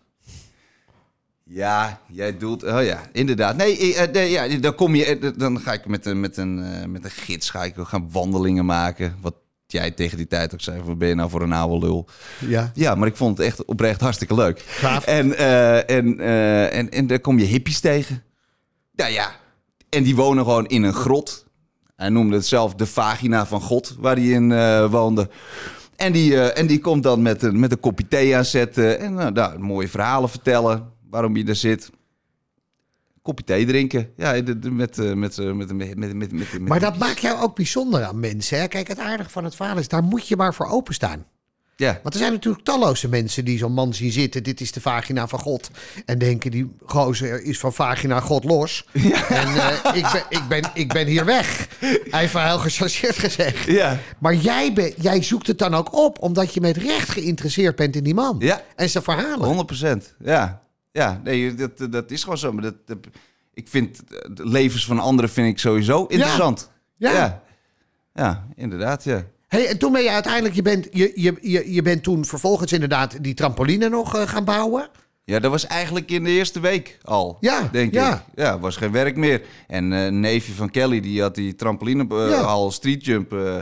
Ja, 1.44 2.00
jij 2.08 2.38
doelt. 2.38 2.64
Oh 2.64 2.84
ja, 2.84 3.02
inderdaad. 3.12 3.56
Nee, 3.58 3.96
nee 4.12 4.30
ja, 4.32 4.48
dan 4.58 4.76
kom 4.76 4.96
je. 4.96 5.34
Dan 5.38 5.60
ga 5.60 5.74
ik 5.74 5.86
met 5.88 6.06
een, 6.06 6.20
met 6.20 6.38
een, 6.38 6.92
met 6.92 7.04
een 7.04 7.12
gids 7.12 7.50
ga 7.50 7.64
ik 7.64 7.74
gaan 7.78 8.10
wandelingen 8.12 8.66
maken. 8.66 9.16
Wat 9.22 9.36
jij 9.74 9.92
tegen 9.92 10.18
die 10.18 10.28
tijd 10.28 10.54
ook 10.54 10.62
zei: 10.62 10.82
wat 10.82 10.98
ben 10.98 11.08
je 11.08 11.16
nou 11.16 11.30
voor 11.30 11.42
een 11.42 11.52
oude 11.52 11.86
lul? 11.86 12.08
Ja. 12.40 12.72
Ja, 12.74 12.96
maar 12.96 13.08
ik 13.08 13.16
vond 13.16 13.38
het 13.38 13.48
echt 13.48 13.66
oprecht 13.66 14.02
hartstikke 14.02 14.36
leuk. 14.36 14.60
Gaaf. 14.68 15.06
En, 15.06 15.38
eh, 15.38 15.90
en, 15.90 16.20
eh, 16.20 16.78
en, 16.78 16.92
en 16.92 17.08
daar 17.08 17.20
kom 17.20 17.40
je 17.40 17.46
hippies 17.46 17.80
tegen. 17.80 18.24
Ja, 18.92 19.06
ja. 19.06 19.32
En 19.90 20.04
die 20.04 20.16
wonen 20.16 20.44
gewoon 20.44 20.66
in 20.66 20.84
een 20.84 20.94
grot. 20.94 21.46
Hij 21.96 22.10
noemde 22.10 22.36
het 22.36 22.46
zelf 22.46 22.76
de 22.76 22.86
vagina 22.86 23.46
van 23.46 23.62
God, 23.62 23.96
waar 24.00 24.16
hij 24.16 24.26
in 24.26 24.52
eh, 24.52 24.92
woonde. 24.92 25.30
En 25.96 26.12
die, 26.12 26.42
en 26.42 26.68
die 26.68 26.80
komt 26.80 27.04
dan 27.04 27.22
met 27.22 27.44
een, 27.44 27.60
met 27.60 27.72
een 27.72 27.80
kopje 27.80 28.08
thee 28.08 28.36
aanzetten. 28.36 29.00
En 29.00 29.14
nou, 29.14 29.32
nou, 29.32 29.60
mooie 29.60 29.88
verhalen 29.88 30.30
vertellen 30.30 30.92
waarom 31.10 31.36
je 31.36 31.46
er 31.46 31.56
zit. 31.56 31.92
Kopje 33.24 33.46
thee 33.46 33.66
drinken. 33.66 34.10
Ja, 34.18 34.42
met, 34.72 35.00
eh, 35.00 35.14
met, 35.14 35.38
eh, 35.38 35.52
met, 35.52 35.74
met, 35.74 35.98
met, 35.98 35.98
met, 35.98 36.14
met, 36.16 36.32
met, 36.32 36.60
Maar 36.60 36.80
dat 36.80 36.98
maakt 36.98 37.22
jou 37.22 37.42
ook 37.42 37.56
bijzonder 37.56 38.04
aan 38.04 38.20
mensen. 38.20 38.60
Hè? 38.60 38.68
Kijk, 38.68 38.88
het 38.88 39.00
aardige 39.00 39.30
van 39.30 39.44
het 39.44 39.56
verhaal 39.56 39.78
is, 39.78 39.88
daar 39.88 40.04
moet 40.04 40.28
je 40.28 40.36
maar 40.36 40.54
voor 40.54 40.68
openstaan. 40.68 41.26
Ja, 41.76 42.00
Want 42.04 42.14
er 42.14 42.20
zijn 42.20 42.32
natuurlijk 42.32 42.64
talloze 42.64 43.10
mensen 43.10 43.46
die 43.46 43.58
zo'n 43.58 43.74
man 43.74 43.94
zien 43.94 44.12
zitten. 44.12 44.44
Dit 44.44 44.62
is 44.62 44.72
de 44.72 44.82
vagina 44.82 45.28
van 45.28 45.40
God. 45.40 45.70
En 46.06 46.18
denken, 46.18 46.52
die 46.52 46.76
gozer 46.86 47.44
is 47.44 47.60
van 47.60 47.74
vagina 47.74 48.20
God 48.20 48.44
los. 48.44 48.88
En 48.94 49.48
eh, 49.56 49.78
ik, 49.94 50.06
ben, 50.12 50.24
ik, 50.30 50.48
ben, 50.48 50.72
ik 50.74 50.94
ben 50.94 51.08
hier 51.08 51.26
weg. 51.26 51.68
Even 52.12 52.46
heel 52.46 52.60
gechargeerd 52.60 53.18
gezegd. 53.18 53.66
ja. 53.66 54.00
Maar 54.20 54.36
jij, 54.36 54.74
ben, 54.74 54.94
jij 54.98 55.24
zoekt 55.24 55.48
het 55.48 55.58
dan 55.58 55.74
ook 55.74 55.94
op, 55.94 56.22
omdat 56.22 56.54
je 56.54 56.62
met 56.62 56.78
recht 56.78 57.10
geïnteresseerd 57.10 57.76
bent 57.76 57.96
in 57.96 58.04
die 58.04 58.14
man. 58.14 58.36
Ja. 58.40 58.62
En 58.76 58.90
zijn 58.90 59.04
verhalen. 59.04 59.46
100 59.46 59.68
procent. 59.68 60.16
Ja, 60.24 60.62
ja 60.94 61.22
nee, 61.24 61.54
dat, 61.56 61.88
dat 61.92 62.12
is 62.12 62.24
gewoon 62.24 62.38
zo. 62.38 62.52
Maar 62.54 62.64
dat, 62.64 62.76
dat- 62.86 62.98
ik 63.54 63.68
vind 63.68 64.04
eh, 64.04 64.30
de 64.34 64.48
levens 64.48 64.86
van 64.86 65.00
anderen 65.00 65.30
vind 65.30 65.48
ik 65.48 65.60
sowieso 65.60 66.06
interessant. 66.06 66.70
Ja. 66.98 67.12
ja, 67.12 67.44
Ja, 68.14 68.48
inderdaad. 68.56 69.04
Ja. 69.04 69.24
Hey, 69.48 69.68
en 69.68 69.78
toen 69.78 69.92
ben 69.92 70.04
je 70.04 70.10
uiteindelijk, 70.12 70.56
je 70.56 70.62
bent, 70.62 70.88
je, 70.92 71.12
je, 71.16 71.38
je, 71.42 71.74
je 71.74 71.82
bent 71.82 72.04
toen 72.04 72.26
vervolgens 72.26 72.72
inderdaad 72.74 73.24
die 73.24 73.34
trampoline 73.34 73.90
nog 73.90 74.16
eh, 74.16 74.28
gaan 74.28 74.46
bouwen. 74.46 74.90
ja, 75.24 75.40
dat 75.40 75.52
was 75.52 75.68
eigenlijk 75.68 76.12
in 76.12 76.24
de 76.24 76.30
eerste 76.30 76.60
week 76.60 76.98
al. 77.04 77.38
Ja, 77.40 77.70
denk 77.72 77.94
ja. 77.94 78.14
ik. 78.14 78.22
Ja, 78.36 78.60
was 78.60 78.76
geen 78.76 78.92
werk 78.92 79.16
meer. 79.16 79.42
En 79.68 79.94
eh, 79.94 80.06
een 80.06 80.20
neefje 80.20 80.54
van 80.54 80.70
Kelly 80.70 81.00
die 81.00 81.22
had 81.22 81.36
die 81.36 81.56
trampoline 81.56 82.06
eh, 82.10 82.30
Ja. 82.30 82.40
al 82.42 82.72
street 82.72 83.06
jump 83.06 83.34
eh, 83.34 83.60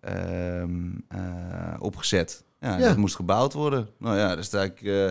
ehm, 0.00 0.70
eh, 1.08 1.18
opgezet. 1.78 2.44
Ja, 2.60 2.76
dat 2.78 2.96
moest 2.96 3.14
gebouwd 3.16 3.52
worden. 3.52 3.88
Nou 3.98 4.16
ja, 4.16 4.34
daar 4.34 4.44
sta 4.44 4.62
ik 4.62 4.82
eh, 4.82 5.10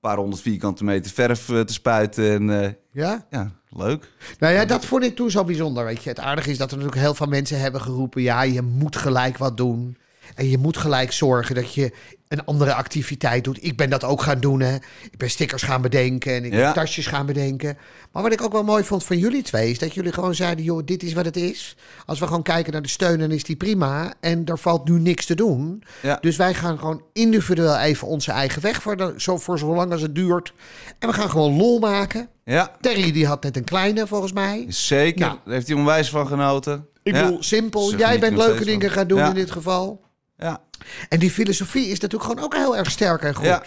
paar 0.00 0.16
honderd 0.16 0.42
vierkante 0.42 0.84
meter 0.84 1.10
verf 1.10 1.48
eh, 1.48 1.60
te 1.60 1.72
spuiten 1.72 2.32
en 2.32 2.64
eh, 2.64 2.72
Ja. 2.92 3.26
ja, 3.30 3.50
leuk. 3.68 4.12
Nou 4.38 4.54
ja, 4.54 4.64
dat 4.64 4.84
vond 4.84 5.02
ik 5.04 5.16
toen 5.16 5.30
zo 5.30 5.44
bijzonder. 5.44 5.84
Weet 5.84 6.02
je. 6.02 6.08
Het 6.08 6.20
aardige 6.20 6.50
is 6.50 6.58
dat 6.58 6.70
er 6.70 6.76
natuurlijk 6.76 7.02
heel 7.02 7.14
veel 7.14 7.26
mensen 7.26 7.60
hebben 7.60 7.80
geroepen: 7.80 8.22
ja, 8.22 8.42
je 8.42 8.62
moet 8.62 8.96
gelijk 8.96 9.38
wat 9.38 9.56
doen. 9.56 9.96
En 10.34 10.48
je 10.48 10.58
moet 10.58 10.76
gelijk 10.76 11.12
zorgen 11.12 11.54
dat 11.54 11.74
je 11.74 11.92
een 12.30 12.44
andere 12.44 12.74
activiteit 12.74 13.44
doet. 13.44 13.64
Ik 13.64 13.76
ben 13.76 13.90
dat 13.90 14.04
ook 14.04 14.22
gaan 14.22 14.40
doen. 14.40 14.60
Hè. 14.60 14.74
Ik 15.10 15.16
ben 15.16 15.30
stickers 15.30 15.62
gaan 15.62 15.82
bedenken 15.82 16.34
en 16.34 16.44
ik 16.44 16.52
Ja. 16.52 16.72
tasjes 16.72 17.06
gaan 17.06 17.26
bedenken. 17.26 17.78
Maar 18.12 18.22
wat 18.22 18.32
ik 18.32 18.42
ook 18.42 18.52
wel 18.52 18.62
mooi 18.64 18.84
vond 18.84 19.04
van 19.04 19.18
jullie 19.18 19.42
twee... 19.42 19.70
is 19.70 19.78
dat 19.78 19.94
jullie 19.94 20.12
gewoon 20.12 20.34
zeiden, 20.34 20.64
joh, 20.64 20.82
dit 20.84 21.02
is 21.02 21.12
wat 21.12 21.24
het 21.24 21.36
is. 21.36 21.76
Als 22.06 22.18
we 22.18 22.26
gewoon 22.26 22.42
kijken 22.42 22.72
naar 22.72 22.82
de 22.82 22.88
steun, 22.88 23.18
dan 23.18 23.30
is 23.30 23.44
die 23.44 23.56
prima. 23.56 24.14
En 24.20 24.44
er 24.44 24.58
valt 24.58 24.88
nu 24.88 25.00
niks 25.00 25.26
te 25.26 25.34
doen. 25.34 25.82
Ja. 26.02 26.18
Dus 26.20 26.36
wij 26.36 26.54
gaan 26.54 26.78
gewoon 26.78 27.02
individueel 27.12 27.78
even 27.78 28.06
onze 28.06 28.32
eigen 28.32 28.62
weg... 28.62 28.82
voor, 28.82 28.96
de, 28.96 29.14
zo, 29.16 29.36
voor 29.38 29.58
zolang 29.58 29.92
als 29.92 30.02
het 30.02 30.14
duurt. 30.14 30.52
En 30.98 31.08
we 31.08 31.14
gaan 31.14 31.30
gewoon 31.30 31.56
lol 31.56 31.78
maken. 31.78 32.28
Ja, 32.44 32.76
Terry 32.80 33.12
die 33.12 33.26
had 33.26 33.42
net 33.42 33.56
een 33.56 33.64
kleine, 33.64 34.06
volgens 34.06 34.32
mij. 34.32 34.64
zeker. 34.68 35.20
Nou. 35.20 35.38
Daar 35.44 35.54
heeft 35.54 35.66
hij 35.68 35.76
onwijs 35.76 36.10
van 36.10 36.26
genoten. 36.26 36.86
Ik 37.02 37.12
bedoel, 37.12 37.42
simpel. 37.42 37.94
Jij 37.96 38.18
bent 38.18 38.36
leuke 38.36 38.64
dingen 38.64 38.88
van. 38.88 38.90
gaan 38.98 39.06
doen 39.06 39.24
in 39.24 39.34
dit 39.34 39.50
geval. 39.50 40.08
Ja. 40.40 40.62
En 41.08 41.18
die 41.18 41.30
filosofie 41.30 41.86
is 41.86 42.00
natuurlijk 42.00 42.30
gewoon 42.30 42.44
ook 42.44 42.54
heel 42.54 42.76
erg 42.76 42.90
sterk 42.90 43.22
en 43.22 43.34
goed. 43.34 43.44
Ja, 43.44 43.62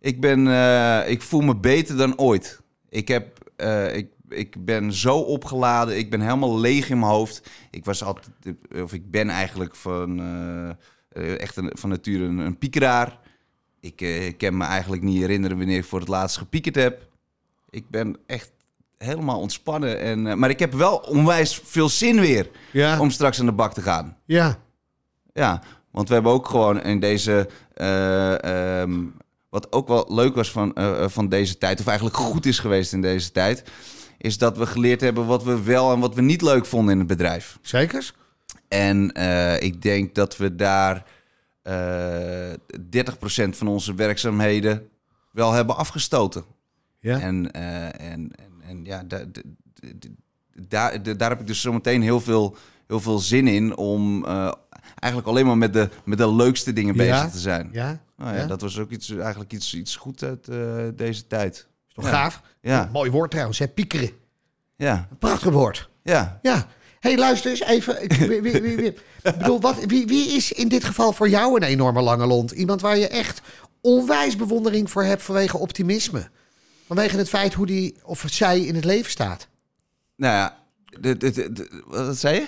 ik, 0.00 0.20
ben, 0.20 0.46
eh, 0.48 1.10
ik 1.10 1.22
voel 1.22 1.40
me 1.40 1.56
beter 1.56 1.96
dan 1.96 2.18
ooit. 2.18 2.60
Ik, 2.88 3.08
heb, 3.08 3.50
eh, 3.56 3.96
ik, 3.96 4.08
ik 4.28 4.64
ben 4.64 4.92
zo 4.92 5.16
opgeladen. 5.16 5.98
Ik 5.98 6.10
ben 6.10 6.20
helemaal 6.20 6.58
leeg 6.58 6.90
in 6.90 6.98
mijn 6.98 7.12
hoofd. 7.12 7.42
Ik 7.70 7.84
was 7.84 8.04
altijd, 8.04 8.30
of 8.82 8.92
ik 8.92 9.10
ben 9.10 9.28
eigenlijk 9.28 9.74
van, 9.76 10.20
eh, 11.08 11.40
echt 11.40 11.56
een, 11.56 11.70
van 11.74 11.90
nature 11.90 12.24
een, 12.24 12.38
een 12.38 12.58
piekeraar. 12.58 13.18
Ik 13.80 14.34
kan 14.38 14.56
me 14.56 14.64
eigenlijk 14.64 15.02
niet 15.02 15.20
herinneren 15.20 15.56
wanneer 15.56 15.78
ik 15.78 15.84
voor 15.84 15.98
het 16.00 16.08
laatst 16.08 16.36
gepiekerd 16.36 16.74
heb. 16.74 17.06
Ik 17.70 17.88
ben 17.90 18.16
echt 18.26 18.50
helemaal 18.98 19.40
ontspannen. 19.40 20.00
En, 20.00 20.38
maar 20.38 20.50
ik 20.50 20.58
heb 20.58 20.72
wel 20.72 20.96
onwijs 20.96 21.60
veel 21.64 21.88
zin 21.88 22.20
weer 22.20 22.50
Ja. 22.72 23.00
om 23.00 23.10
straks 23.10 23.40
aan 23.40 23.46
de 23.46 23.52
bak 23.52 23.74
te 23.74 23.82
gaan. 23.82 24.16
ja. 24.24 24.58
Ja, 25.32 25.62
want 25.90 26.08
we 26.08 26.14
hebben 26.14 26.32
ook 26.32 26.48
gewoon 26.48 26.82
in 26.82 27.00
deze. 27.00 27.48
eh, 27.74 28.80
ehm, 28.82 29.04
wat 29.48 29.72
ook 29.72 29.88
wel 29.88 30.06
leuk 30.08 30.34
was 30.34 30.50
van, 30.50 30.74
eh, 30.74 31.08
van 31.08 31.28
deze 31.28 31.58
tijd, 31.58 31.80
of 31.80 31.86
eigenlijk 31.86 32.16
goed 32.16 32.46
is 32.46 32.58
geweest 32.58 32.92
in 32.92 33.00
deze 33.02 33.32
tijd, 33.32 33.64
is 34.18 34.38
dat 34.38 34.56
we 34.58 34.66
geleerd 34.66 35.00
hebben 35.00 35.26
wat 35.26 35.42
we 35.44 35.62
wel 35.62 35.92
en 35.92 36.00
wat 36.00 36.14
we 36.14 36.20
niet 36.22 36.42
leuk 36.42 36.66
vonden 36.66 36.92
in 36.92 36.98
het 36.98 37.08
bedrijf. 37.08 37.58
Zekers? 37.62 38.14
En 38.68 39.12
eh, 39.12 39.62
ik 39.62 39.82
denk 39.82 40.14
dat 40.14 40.36
we 40.36 40.54
daar 40.56 41.04
eh 41.62 42.52
30% 42.90 43.56
van 43.56 43.68
onze 43.68 43.94
werkzaamheden 43.94 44.88
wel 45.32 45.52
hebben 45.52 45.76
afgestoten. 45.76 46.44
Ja. 47.00 47.18
En, 47.20 47.50
eh, 47.52 47.84
en, 47.84 48.30
en, 48.36 48.52
en 48.66 48.84
ja, 48.84 49.02
da- 49.06 49.24
da- 49.24 49.40
da- 49.74 50.08
daar, 50.68 51.02
da- 51.02 51.14
daar 51.14 51.30
heb 51.30 51.40
ik 51.40 51.46
dus 51.46 51.60
zometeen 51.60 52.02
heel 52.02 52.20
veel, 52.20 52.56
heel 52.86 53.00
veel 53.00 53.18
zin 53.18 53.46
in 53.48 53.76
om 53.76 54.24
eh, 54.24 54.52
eigenlijk 55.00 55.32
alleen 55.32 55.46
maar 55.46 55.58
met 55.58 55.72
de, 55.72 55.88
met 56.04 56.18
de 56.18 56.32
leukste 56.34 56.72
dingen 56.72 56.96
bezig 56.96 57.30
te 57.30 57.38
zijn. 57.38 57.68
Ja? 57.72 58.00
Nou 58.16 58.34
ja, 58.34 58.40
Ja? 58.40 58.46
dat 58.46 58.60
was 58.60 58.78
ook 58.78 58.90
iets, 58.90 59.10
eigenlijk 59.16 59.52
iets, 59.52 59.74
iets 59.74 59.96
goed 59.96 60.22
uit 60.22 60.48
eh, 60.48 60.58
deze 60.94 61.26
tijd. 61.26 61.66
Is 61.88 61.94
toch 61.94 62.04
Ja. 62.04 62.10
gaaf? 62.10 62.42
Ja, 62.60 62.88
Mooi 62.92 63.10
woord 63.10 63.30
trouwens, 63.30 63.58
hè? 63.58 63.68
Piekeren. 63.68 64.10
ja, 64.76 65.06
Een 65.10 65.18
prachtig 65.18 65.52
woord. 65.52 65.88
ja. 66.02 66.38
Ja. 66.42 66.66
hey, 67.00 67.16
luister 67.18 67.50
eens 67.50 67.60
even. 67.62 68.02
Ik, 68.02 68.12
wie, 68.12 68.40
wie, 68.42 68.52
wie, 68.60 68.76
wie- 68.76 68.94
ik 69.22 69.36
bedoel, 69.38 69.60
wat, 69.60 69.84
wie, 69.84 70.06
wie 70.06 70.28
is 70.28 70.52
in 70.52 70.68
dit 70.68 70.84
geval 70.84 71.12
voor 71.12 71.28
jou 71.28 71.56
een 71.56 71.62
enorme 71.62 72.00
lange 72.00 72.26
lont? 72.26 72.50
Iemand 72.50 72.80
waar 72.80 72.96
je 72.98 73.08
echt 73.08 73.40
onwijs 73.80 74.36
bewondering 74.36 74.90
voor 74.90 75.04
hebt 75.04 75.22
vanwege 75.22 75.58
optimisme. 75.58 76.28
Vanwege 76.86 77.16
het 77.16 77.28
feit 77.28 77.54
hoe 77.54 77.66
die 77.66 77.94
of 78.02 78.24
zij 78.30 78.60
in 78.60 78.74
het 78.74 78.84
leven 78.84 79.10
staat. 79.10 79.48
Nou 80.16 80.34
ja, 80.34 80.58
de, 81.00 81.16
de, 81.16 81.30
de- 81.30 81.52
de- 81.52 81.82
wat 81.86 82.16
zei 82.16 82.34
je? 82.34 82.46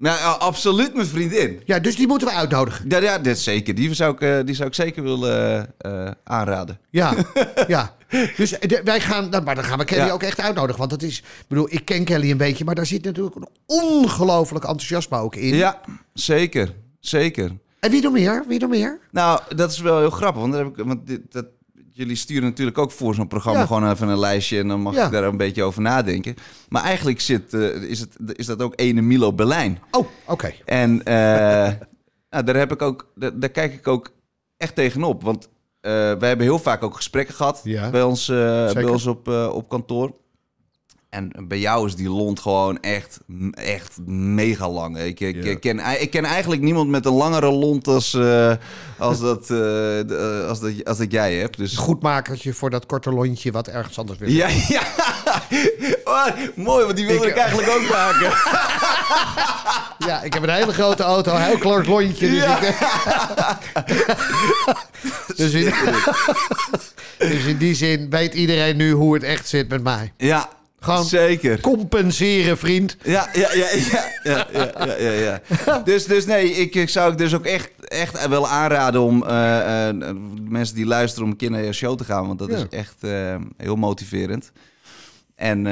Nou, 0.00 0.40
absoluut 0.40 0.94
mijn 0.94 1.06
vriendin. 1.06 1.60
Ja, 1.64 1.78
dus 1.78 1.96
die 1.96 2.06
moeten 2.06 2.28
we 2.28 2.34
uitnodigen. 2.34 2.84
Ja, 2.88 2.98
ja 2.98 3.18
dat 3.18 3.38
zeker. 3.38 3.74
Die 3.74 3.94
zou 3.94 4.12
ik, 4.14 4.20
eh, 4.20 4.38
die 4.44 4.54
zou 4.54 4.68
ik 4.68 4.74
zeker 4.74 5.02
willen 5.02 5.66
eh, 5.78 6.10
aanraden. 6.24 6.78
Ja, 6.90 7.14
ja. 7.66 7.96
Dus 8.36 8.58
eh, 8.58 8.68
de- 8.68 8.80
wij 8.84 9.00
gaan, 9.00 9.28
nou, 9.30 9.42
maar 9.44 9.54
dan 9.54 9.64
gaan 9.64 9.78
we 9.78 9.84
Kelly 9.84 10.04
Ja. 10.06 10.12
ook 10.12 10.22
echt 10.22 10.40
uitnodigen. 10.40 10.78
Want 10.78 10.90
dat 10.90 11.02
is, 11.02 11.18
ik 11.18 11.44
bedoel, 11.48 11.66
ik 11.70 11.84
ken 11.84 12.04
Kelly 12.04 12.30
een 12.30 12.36
beetje, 12.36 12.64
maar 12.64 12.74
daar 12.74 12.86
zit 12.86 13.04
natuurlijk 13.04 13.36
een 13.36 13.48
ongelooflijk 13.66 14.64
enthousiasme 14.64 15.18
ook 15.18 15.36
in. 15.36 15.54
Ja, 15.54 15.80
zeker. 16.14 16.74
Zeker. 17.00 17.50
En 17.80 17.90
wie 17.90 18.02
nog 18.02 18.12
meer? 18.12 18.44
Wie 18.48 18.60
nog 18.60 18.70
meer? 18.70 18.98
Nou, 19.10 19.40
dat 19.56 19.70
is 19.72 19.80
wel 19.80 19.98
heel 19.98 20.10
grappig. 20.10 20.40
Want, 20.40 20.52
daar 20.52 20.64
heb 20.64 20.78
ik, 20.78 20.84
want 20.84 21.06
dit, 21.06 21.20
dat, 21.32 21.46
jullie 21.92 22.16
sturen 22.16 22.42
natuurlijk 22.42 22.78
ook 22.78 22.90
voor 22.90 23.14
zo'n 23.14 23.28
programma 23.28 23.60
Ja. 23.60 23.66
gewoon 23.66 23.90
even 23.90 24.08
een 24.08 24.18
lijstje. 24.18 24.58
En 24.58 24.68
dan 24.68 24.80
mag 24.80 24.94
Ja. 24.94 25.04
ik 25.06 25.12
daar 25.12 25.24
een 25.24 25.36
beetje 25.36 25.62
over 25.62 25.82
nadenken. 25.82 26.34
Maar 26.68 26.82
eigenlijk 26.82 27.20
zit, 27.20 27.54
eh, 27.54 27.82
is, 27.82 28.00
het, 28.00 28.16
is 28.32 28.46
dat 28.46 28.62
ook 28.62 28.72
ene 28.76 29.00
Milo 29.00 29.32
Berlijn. 29.32 29.78
Oh, 29.90 30.06
oké. 30.26 30.52
En 30.64 31.04
eh, 31.04 31.14
nou, 32.30 32.44
daar, 32.44 32.56
heb 32.56 32.72
ik 32.72 32.82
ook, 32.82 33.12
daar, 33.14 33.38
daar 33.38 33.50
kijk 33.50 33.72
ik 33.74 33.88
ook 33.88 34.12
echt 34.56 34.74
tegenop. 34.74 35.22
Want 35.22 35.48
eh 35.80 35.90
wij 35.92 36.28
hebben 36.28 36.46
heel 36.46 36.58
vaak 36.58 36.82
ook 36.82 36.96
gesprekken 36.96 37.34
gehad 37.34 37.60
Ja. 37.64 37.90
bij 37.90 38.02
ons, 38.02 38.26
bij 38.26 38.84
ons 38.84 39.06
op, 39.06 39.28
op 39.28 39.68
kantoor. 39.68 40.12
En 41.10 41.30
bij 41.48 41.58
jou 41.58 41.86
is 41.86 41.94
die 41.94 42.08
lont 42.08 42.40
gewoon 42.40 42.80
echt, 42.80 43.18
echt 43.52 43.98
mega 44.06 44.68
lang. 44.70 44.98
Ik, 44.98 45.20
ik, 45.20 45.44
Ja. 45.44 45.50
ik 45.50 45.60
ken, 45.60 46.00
ik 46.00 46.10
ken 46.10 46.24
eigenlijk 46.24 46.62
niemand 46.62 46.88
met 46.90 47.06
een 47.06 47.12
langere 47.12 47.50
lont 47.50 47.86
als, 47.86 48.14
eh, 48.14 48.52
als, 48.98 49.20
dat, 49.20 49.40
eh, 49.42 49.46
de- 49.48 50.44
als, 50.48 50.60
dat, 50.60 50.84
als 50.84 50.98
dat 50.98 51.12
jij 51.12 51.34
hebt. 51.34 51.56
Dus 51.56 51.76
Goedmakertje 51.76 52.52
voor 52.54 52.70
dat 52.70 52.86
korte 52.86 53.10
lontje 53.12 53.52
wat 53.52 53.68
ergens 53.68 53.98
anders 53.98 54.18
wil. 54.18 54.28
ja, 54.28 54.48
ja. 54.68 54.82
Oh, 56.04 56.26
mooi, 56.54 56.84
want 56.84 56.96
die 56.96 57.06
wilde 57.06 57.26
ik, 57.26 57.30
Ik- 57.32 57.38
eigenlijk 57.38 57.68
ook 57.70 57.88
maken. 57.90 58.32
Ja, 60.06 60.22
ik 60.22 60.34
heb 60.34 60.42
een 60.42 60.50
hele 60.50 60.72
grote 60.72 61.02
auto, 61.02 61.34
een 61.34 61.42
heel 61.42 61.58
kort 61.58 61.86
lontje. 61.86 62.28
Dus, 62.30 62.42
Ja. 62.42 62.58
ik, 62.60 62.76
dus, 65.36 65.52
in, 65.52 65.72
dus 67.18 67.44
in 67.44 67.56
die 67.56 67.74
zin 67.74 68.10
weet 68.10 68.34
iedereen 68.34 68.76
nu 68.76 68.90
hoe 68.92 69.14
het 69.14 69.22
echt 69.22 69.48
zit 69.48 69.68
met 69.68 69.82
mij. 69.82 70.12
Ja, 70.16 70.48
gewoon 70.80 71.04
Zeker. 71.04 71.60
compenseren, 71.60 72.58
vriend. 72.58 72.96
Ja, 73.02 73.28
ja, 73.32 73.52
ja, 73.54 73.68
ja, 73.70 74.06
ja, 74.22 74.46
ja, 74.52 74.96
ja, 74.98 75.10
ja. 75.10 75.42
Dus, 75.84 76.04
dus 76.04 76.26
nee, 76.26 76.50
ik, 76.50 76.74
ik 76.74 76.88
zou 76.88 77.12
ik 77.12 77.18
dus 77.18 77.34
ook 77.34 77.44
echt, 77.44 77.70
echt 77.78 78.28
wel 78.28 78.48
aanraden 78.48 79.00
om 79.00 79.24
eh, 79.24 79.88
eh, 79.88 79.96
mensen 80.42 80.74
die 80.74 80.86
luisteren 80.86 81.24
om 81.24 81.30
een 81.30 81.36
keer 81.36 81.50
naar 81.50 81.62
je 81.62 81.72
show 81.72 81.98
te 81.98 82.04
gaan. 82.04 82.26
Want 82.26 82.38
dat 82.38 82.48
is 82.48 82.68
echt 82.68 83.04
eh, 83.04 83.36
heel 83.56 83.76
motiverend. 83.76 84.52
En, 85.34 85.64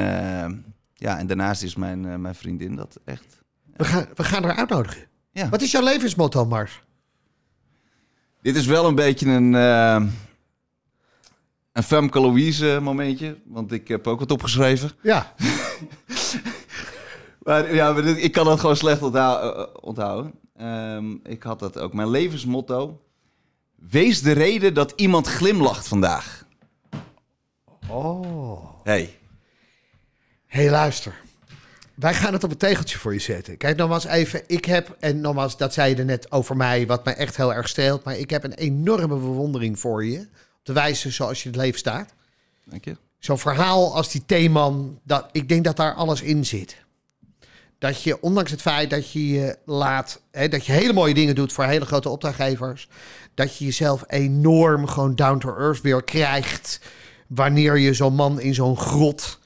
ja, 0.94 1.18
en 1.18 1.26
daarnaast 1.26 1.62
is 1.62 1.76
mijn, 1.76 2.20
mijn 2.20 2.34
vriendin 2.34 2.76
dat 2.76 2.98
echt. 3.04 3.42
We 3.76 3.84
gaan, 3.84 4.06
we 4.14 4.24
gaan 4.24 4.44
haar 4.44 4.56
uitnodigen. 4.56 5.02
Ja. 5.32 5.48
Wat 5.48 5.62
is 5.62 5.70
jouw 5.70 5.82
levensmotto, 5.82 6.46
Mars? 6.46 6.82
Dit 8.42 8.56
is 8.56 8.66
wel 8.66 8.86
een 8.86 8.94
beetje 8.94 9.28
een 9.30 9.52
een 11.78 11.84
Femke 11.84 12.20
Louise 12.20 12.78
momentje. 12.82 13.38
Want 13.44 13.72
ik 13.72 13.88
heb 13.88 14.06
ook 14.06 14.18
wat 14.18 14.30
opgeschreven. 14.30 14.90
Ja, 15.02 15.34
Maar 17.42 17.74
ja, 17.74 17.92
maar 17.92 18.02
dit- 18.02 18.22
ik 18.22 18.32
kan 18.32 18.44
dat 18.44 18.60
gewoon 18.60 18.76
slecht 18.76 19.02
onthou- 19.02 19.56
eh, 19.56 19.66
onthouden. 19.80 20.32
Ehm, 20.56 21.10
ik 21.22 21.42
had 21.42 21.58
dat 21.58 21.78
ook. 21.78 21.92
Mijn 21.92 22.10
levensmotto. 22.10 23.00
Wees 23.90 24.22
de 24.22 24.32
reden 24.32 24.74
dat 24.74 24.92
iemand 24.96 25.26
glimlacht 25.26 25.88
vandaag. 25.88 26.44
Oh. 27.88 28.64
Hey. 28.84 29.18
hey, 30.46 30.70
luister. 30.70 31.14
Wij 31.94 32.14
gaan 32.14 32.32
het 32.32 32.44
op 32.44 32.50
een 32.50 32.56
tegeltje 32.56 32.98
voor 32.98 33.12
je 33.12 33.18
zetten. 33.18 33.56
Kijk, 33.56 33.76
nogmaals 33.76 34.04
even. 34.04 34.42
Ik 34.46 34.64
heb, 34.64 34.96
en 35.00 35.20
nogmaals, 35.20 35.56
dat 35.56 35.72
zei 35.74 35.90
je 35.90 35.96
er 35.96 36.04
net 36.04 36.32
over 36.32 36.56
mij, 36.56 36.86
wat 36.86 37.04
mij 37.04 37.14
echt 37.14 37.36
heel 37.36 37.54
erg 37.54 37.68
streelt. 37.68 38.04
Maar 38.04 38.16
ik 38.18 38.30
heb 38.30 38.44
een 38.44 38.52
enorme 38.54 39.06
bewondering 39.06 39.78
voor 39.80 40.04
je. 40.04 40.26
Op 40.68 40.74
de 40.74 40.80
wijze 40.80 41.10
zoals 41.10 41.42
je 41.42 41.48
het 41.48 41.58
leven 41.58 41.78
staat. 41.78 42.14
Dank 42.64 42.84
je. 42.84 42.96
Zo'n 43.18 43.38
verhaal 43.38 43.94
als 43.94 44.10
die 44.10 44.22
theeman, 44.26 45.00
dat, 45.04 45.28
ik 45.32 45.48
denk 45.48 45.64
dat 45.64 45.76
daar 45.76 45.94
alles 45.94 46.22
in 46.22 46.46
zit. 46.46 46.76
Dat 47.78 48.02
je, 48.02 48.22
ondanks 48.22 48.50
het 48.50 48.60
feit 48.60 48.90
dat 48.90 49.10
je 49.10 49.28
je 49.28 49.58
laat, 49.64 50.20
hè, 50.30 50.48
dat 50.48 50.66
je 50.66 50.72
hele 50.72 50.92
mooie 50.92 51.14
dingen 51.14 51.34
doet 51.34 51.52
voor 51.52 51.64
hele 51.64 51.84
grote 51.84 52.08
opdrachtgevers, 52.08 52.88
dat 53.34 53.56
je 53.56 53.64
jezelf 53.64 54.04
enorm 54.06 54.86
gewoon 54.86 55.14
down 55.14 55.38
to 55.38 55.56
earth 55.56 55.80
weer 55.80 56.02
krijgt. 56.02 56.80
Wanneer 57.26 57.78
je 57.78 57.94
zo'n 57.94 58.14
man 58.14 58.40
in 58.40 58.54
zo'n 58.54 58.76
grot 58.76 59.38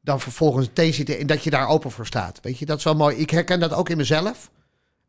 dan 0.00 0.20
vervolgens 0.20 0.68
thee 0.72 0.92
zit 0.92 1.16
en 1.16 1.26
dat 1.26 1.44
je 1.44 1.50
daar 1.50 1.68
open 1.68 1.90
voor 1.90 2.06
staat. 2.06 2.38
Weet 2.42 2.58
je, 2.58 2.66
dat 2.66 2.78
is 2.78 2.84
wel 2.84 2.94
mooi. 2.94 3.16
Ik 3.16 3.30
herken 3.30 3.60
dat 3.60 3.72
ook 3.72 3.88
in 3.88 3.96
mezelf. 3.96 4.50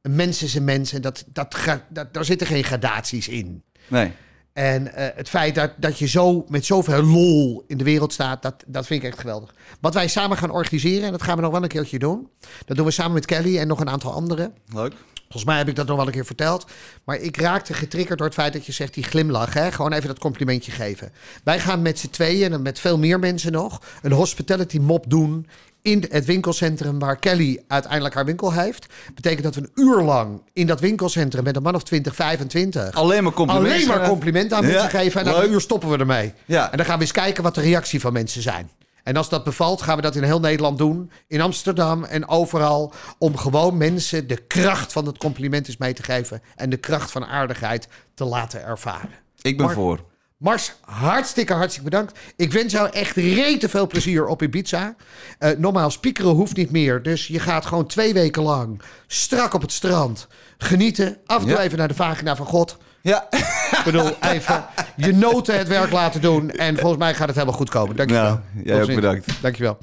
Een 0.01 0.15
mens 0.15 0.43
is 0.43 0.55
een 0.55 0.63
mens 0.63 0.93
en 0.93 1.01
dat, 1.01 1.25
dat, 1.27 1.55
dat, 1.89 2.13
daar 2.13 2.25
zitten 2.25 2.47
geen 2.47 2.63
gradaties 2.63 3.27
in. 3.27 3.63
Nee. 3.87 4.11
En 4.55 4.93
eh, 4.93 5.07
het 5.15 5.29
feit 5.29 5.55
dat, 5.55 5.71
dat 5.77 5.99
je 5.99 6.07
zo 6.07 6.45
met 6.47 6.65
zoveel 6.65 7.03
lol 7.03 7.63
in 7.67 7.77
de 7.77 7.83
wereld 7.83 8.13
staat, 8.13 8.41
dat, 8.41 8.63
dat 8.67 8.85
vind 8.85 9.03
ik 9.03 9.09
echt 9.09 9.19
geweldig. 9.19 9.53
Wat 9.79 9.93
wij 9.93 10.07
samen 10.07 10.37
gaan 10.37 10.49
organiseren, 10.49 11.05
en 11.05 11.11
dat 11.11 11.21
gaan 11.21 11.35
we 11.35 11.41
nog 11.41 11.51
wel 11.51 11.63
een 11.63 11.67
keertje 11.67 11.99
doen. 11.99 12.29
Dat 12.65 12.77
doen 12.77 12.85
we 12.85 12.91
samen 12.91 13.13
met 13.13 13.25
Kelly 13.25 13.57
en 13.57 13.67
nog 13.67 13.79
een 13.79 13.89
aantal 13.89 14.13
anderen. 14.13 14.53
Leuk. 14.73 14.93
Volgens 15.21 15.45
mij 15.45 15.57
heb 15.57 15.67
ik 15.67 15.75
dat 15.75 15.87
nog 15.87 15.97
wel 15.97 16.05
een 16.05 16.11
keer 16.11 16.25
verteld. 16.25 16.65
Maar 17.03 17.17
ik 17.17 17.37
raakte 17.37 17.73
getriggerd 17.73 18.17
door 18.17 18.27
het 18.27 18.35
feit 18.35 18.53
dat 18.53 18.65
je 18.65 18.71
zegt 18.71 18.93
die 18.93 19.03
glimlach. 19.03 19.53
Hè? 19.53 19.71
Gewoon 19.71 19.93
even 19.93 20.07
dat 20.07 20.19
complimentje 20.19 20.71
geven. 20.71 21.11
Wij 21.43 21.59
gaan 21.59 21.81
met 21.81 21.99
z'n 21.99 22.09
tweeën 22.09 22.53
en 22.53 22.61
met 22.61 22.79
veel 22.79 22.97
meer 22.97 23.19
mensen 23.19 23.51
nog 23.51 23.81
een 24.01 24.11
hospitality 24.11 24.77
mop 24.77 25.05
doen 25.07 25.47
in 25.85 26.05
het 26.09 26.25
winkelcentrum 26.25 26.99
waar 26.99 27.19
Kelly 27.19 27.63
uiteindelijk 27.67 28.13
haar 28.15 28.25
winkel 28.25 28.53
heeft. 28.53 28.85
Betekent 29.15 29.43
dat 29.43 29.55
we 29.55 29.61
een 29.61 29.71
uur 29.83 30.01
lang 30.01 30.41
in 30.53 30.67
dat 30.67 30.79
winkelcentrum 30.79 31.43
met 31.43 31.55
een 31.55 31.61
man 31.61 31.75
of 31.75 31.83
20, 31.83 32.15
25 32.15 32.93
Alleen 32.93 33.23
maar 33.23 33.33
complimenten. 33.33 33.73
alleen 33.73 33.87
maar 33.87 34.07
complimenten 34.07 34.57
aan 34.57 34.63
Ja, 34.65 34.71
mensen 34.71 34.89
geven. 34.89 35.19
En 35.21 35.25
na 35.27 35.43
een 35.43 35.51
uur 35.51 35.61
stoppen 35.61 35.89
we 35.89 35.97
ermee. 35.97 36.33
Ja. 36.45 36.71
En 36.71 36.77
dan 36.77 36.85
gaan 36.85 36.95
we 36.95 37.01
eens 37.01 37.11
kijken 37.11 37.43
wat 37.43 37.55
de 37.55 37.61
reactie 37.61 37.99
van 37.99 38.13
mensen 38.13 38.41
zijn. 38.41 38.69
En 39.03 39.15
als 39.15 39.29
dat 39.29 39.43
bevalt, 39.43 39.81
gaan 39.81 39.95
we 39.95 40.01
dat 40.01 40.15
in 40.15 40.23
heel 40.23 40.39
Nederland 40.39 40.77
doen. 40.77 41.11
In 41.27 41.41
Amsterdam 41.41 42.03
en 42.03 42.27
overal. 42.27 42.93
Om 43.17 43.37
gewoon 43.37 43.77
mensen 43.77 44.27
de 44.27 44.37
kracht 44.47 44.93
van 44.93 45.05
het 45.05 45.17
compliment 45.17 45.67
eens 45.67 45.77
mee 45.77 45.93
te 45.93 46.03
geven. 46.03 46.41
En 46.55 46.69
de 46.69 46.77
kracht 46.77 47.11
van 47.11 47.25
aardigheid 47.25 47.87
te 48.13 48.23
laten 48.25 48.63
ervaren. 48.63 49.09
Ik 49.41 49.57
ben 49.57 49.71
voor. 49.71 49.99
Mars, 50.37 50.73
hartstikke, 50.81 51.53
hartstikke 51.53 51.89
bedankt. 51.89 52.19
Ik 52.35 52.51
wens 52.51 52.71
jou 52.73 52.89
echt 52.89 53.15
rete 53.15 53.69
veel 53.69 53.87
plezier 53.87 54.25
op 54.27 54.41
Ibiza. 54.41 54.95
Eh 55.39 55.49
nogmaals, 55.57 55.93
spiekeren 55.93 56.31
hoeft 56.31 56.55
niet 56.55 56.71
meer. 56.71 57.01
Dus 57.03 57.27
je 57.27 57.39
gaat 57.39 57.65
gewoon 57.65 57.85
twee 57.87 58.13
weken 58.13 58.43
lang 58.43 58.81
strak 59.07 59.53
op 59.53 59.61
het 59.61 59.71
strand 59.71 60.27
genieten. 60.57 61.17
Af 61.25 61.41
en 61.41 61.47
toe 61.47 61.57
Ja. 61.57 61.61
even 61.63 61.77
naar 61.77 61.87
de 61.87 61.93
vagina 61.93 62.35
van 62.35 62.45
God. 62.45 62.77
Ja. 63.01 63.27
Ik 63.31 63.81
bedoel, 63.85 64.11
even 64.21 64.65
je 64.95 65.13
noten 65.13 65.57
het 65.57 65.67
werk 65.67 65.91
laten 65.91 66.21
doen. 66.21 66.51
En 66.51 66.77
volgens 66.77 66.99
mij 66.99 67.13
gaat 67.13 67.27
het 67.27 67.35
helemaal 67.35 67.57
goed 67.57 67.69
komen. 67.69 67.95
Dankjewel. 67.95 68.23
Nou, 68.23 68.39
jij 68.63 68.81
ook 68.81 68.95
bedankt. 68.95 69.41
Dankjewel. 69.41 69.77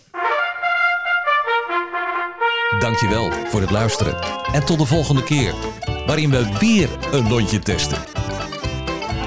Dankjewel 2.79 3.31
voor 3.33 3.61
het 3.61 3.71
luisteren. 3.71 4.17
En 4.53 4.65
tot 4.65 4.79
de 4.79 4.85
volgende 4.87 5.25
keer, 5.25 5.55
waarin 6.07 6.31
we 6.31 6.47
weer 6.59 6.89
een 7.13 7.29
lontje 7.29 7.59
testen. 7.59 7.99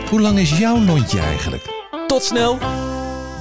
Hoe 0.10 0.22
lang 0.22 0.39
is 0.39 0.58
jouw 0.58 0.80
lontje 0.80 1.20
eigenlijk? 1.20 1.63
Tot 2.08 2.24
snel! 2.24 2.58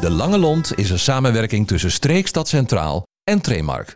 De 0.01 0.11
Lange 0.11 0.39
Lont 0.39 0.79
is 0.79 0.91
een 0.91 0.99
samenwerking 0.99 1.67
tussen 1.67 1.91
Streekstad 1.91 2.49
Centraal 2.49 3.03
en 3.25 3.41
Tremark. 3.41 3.93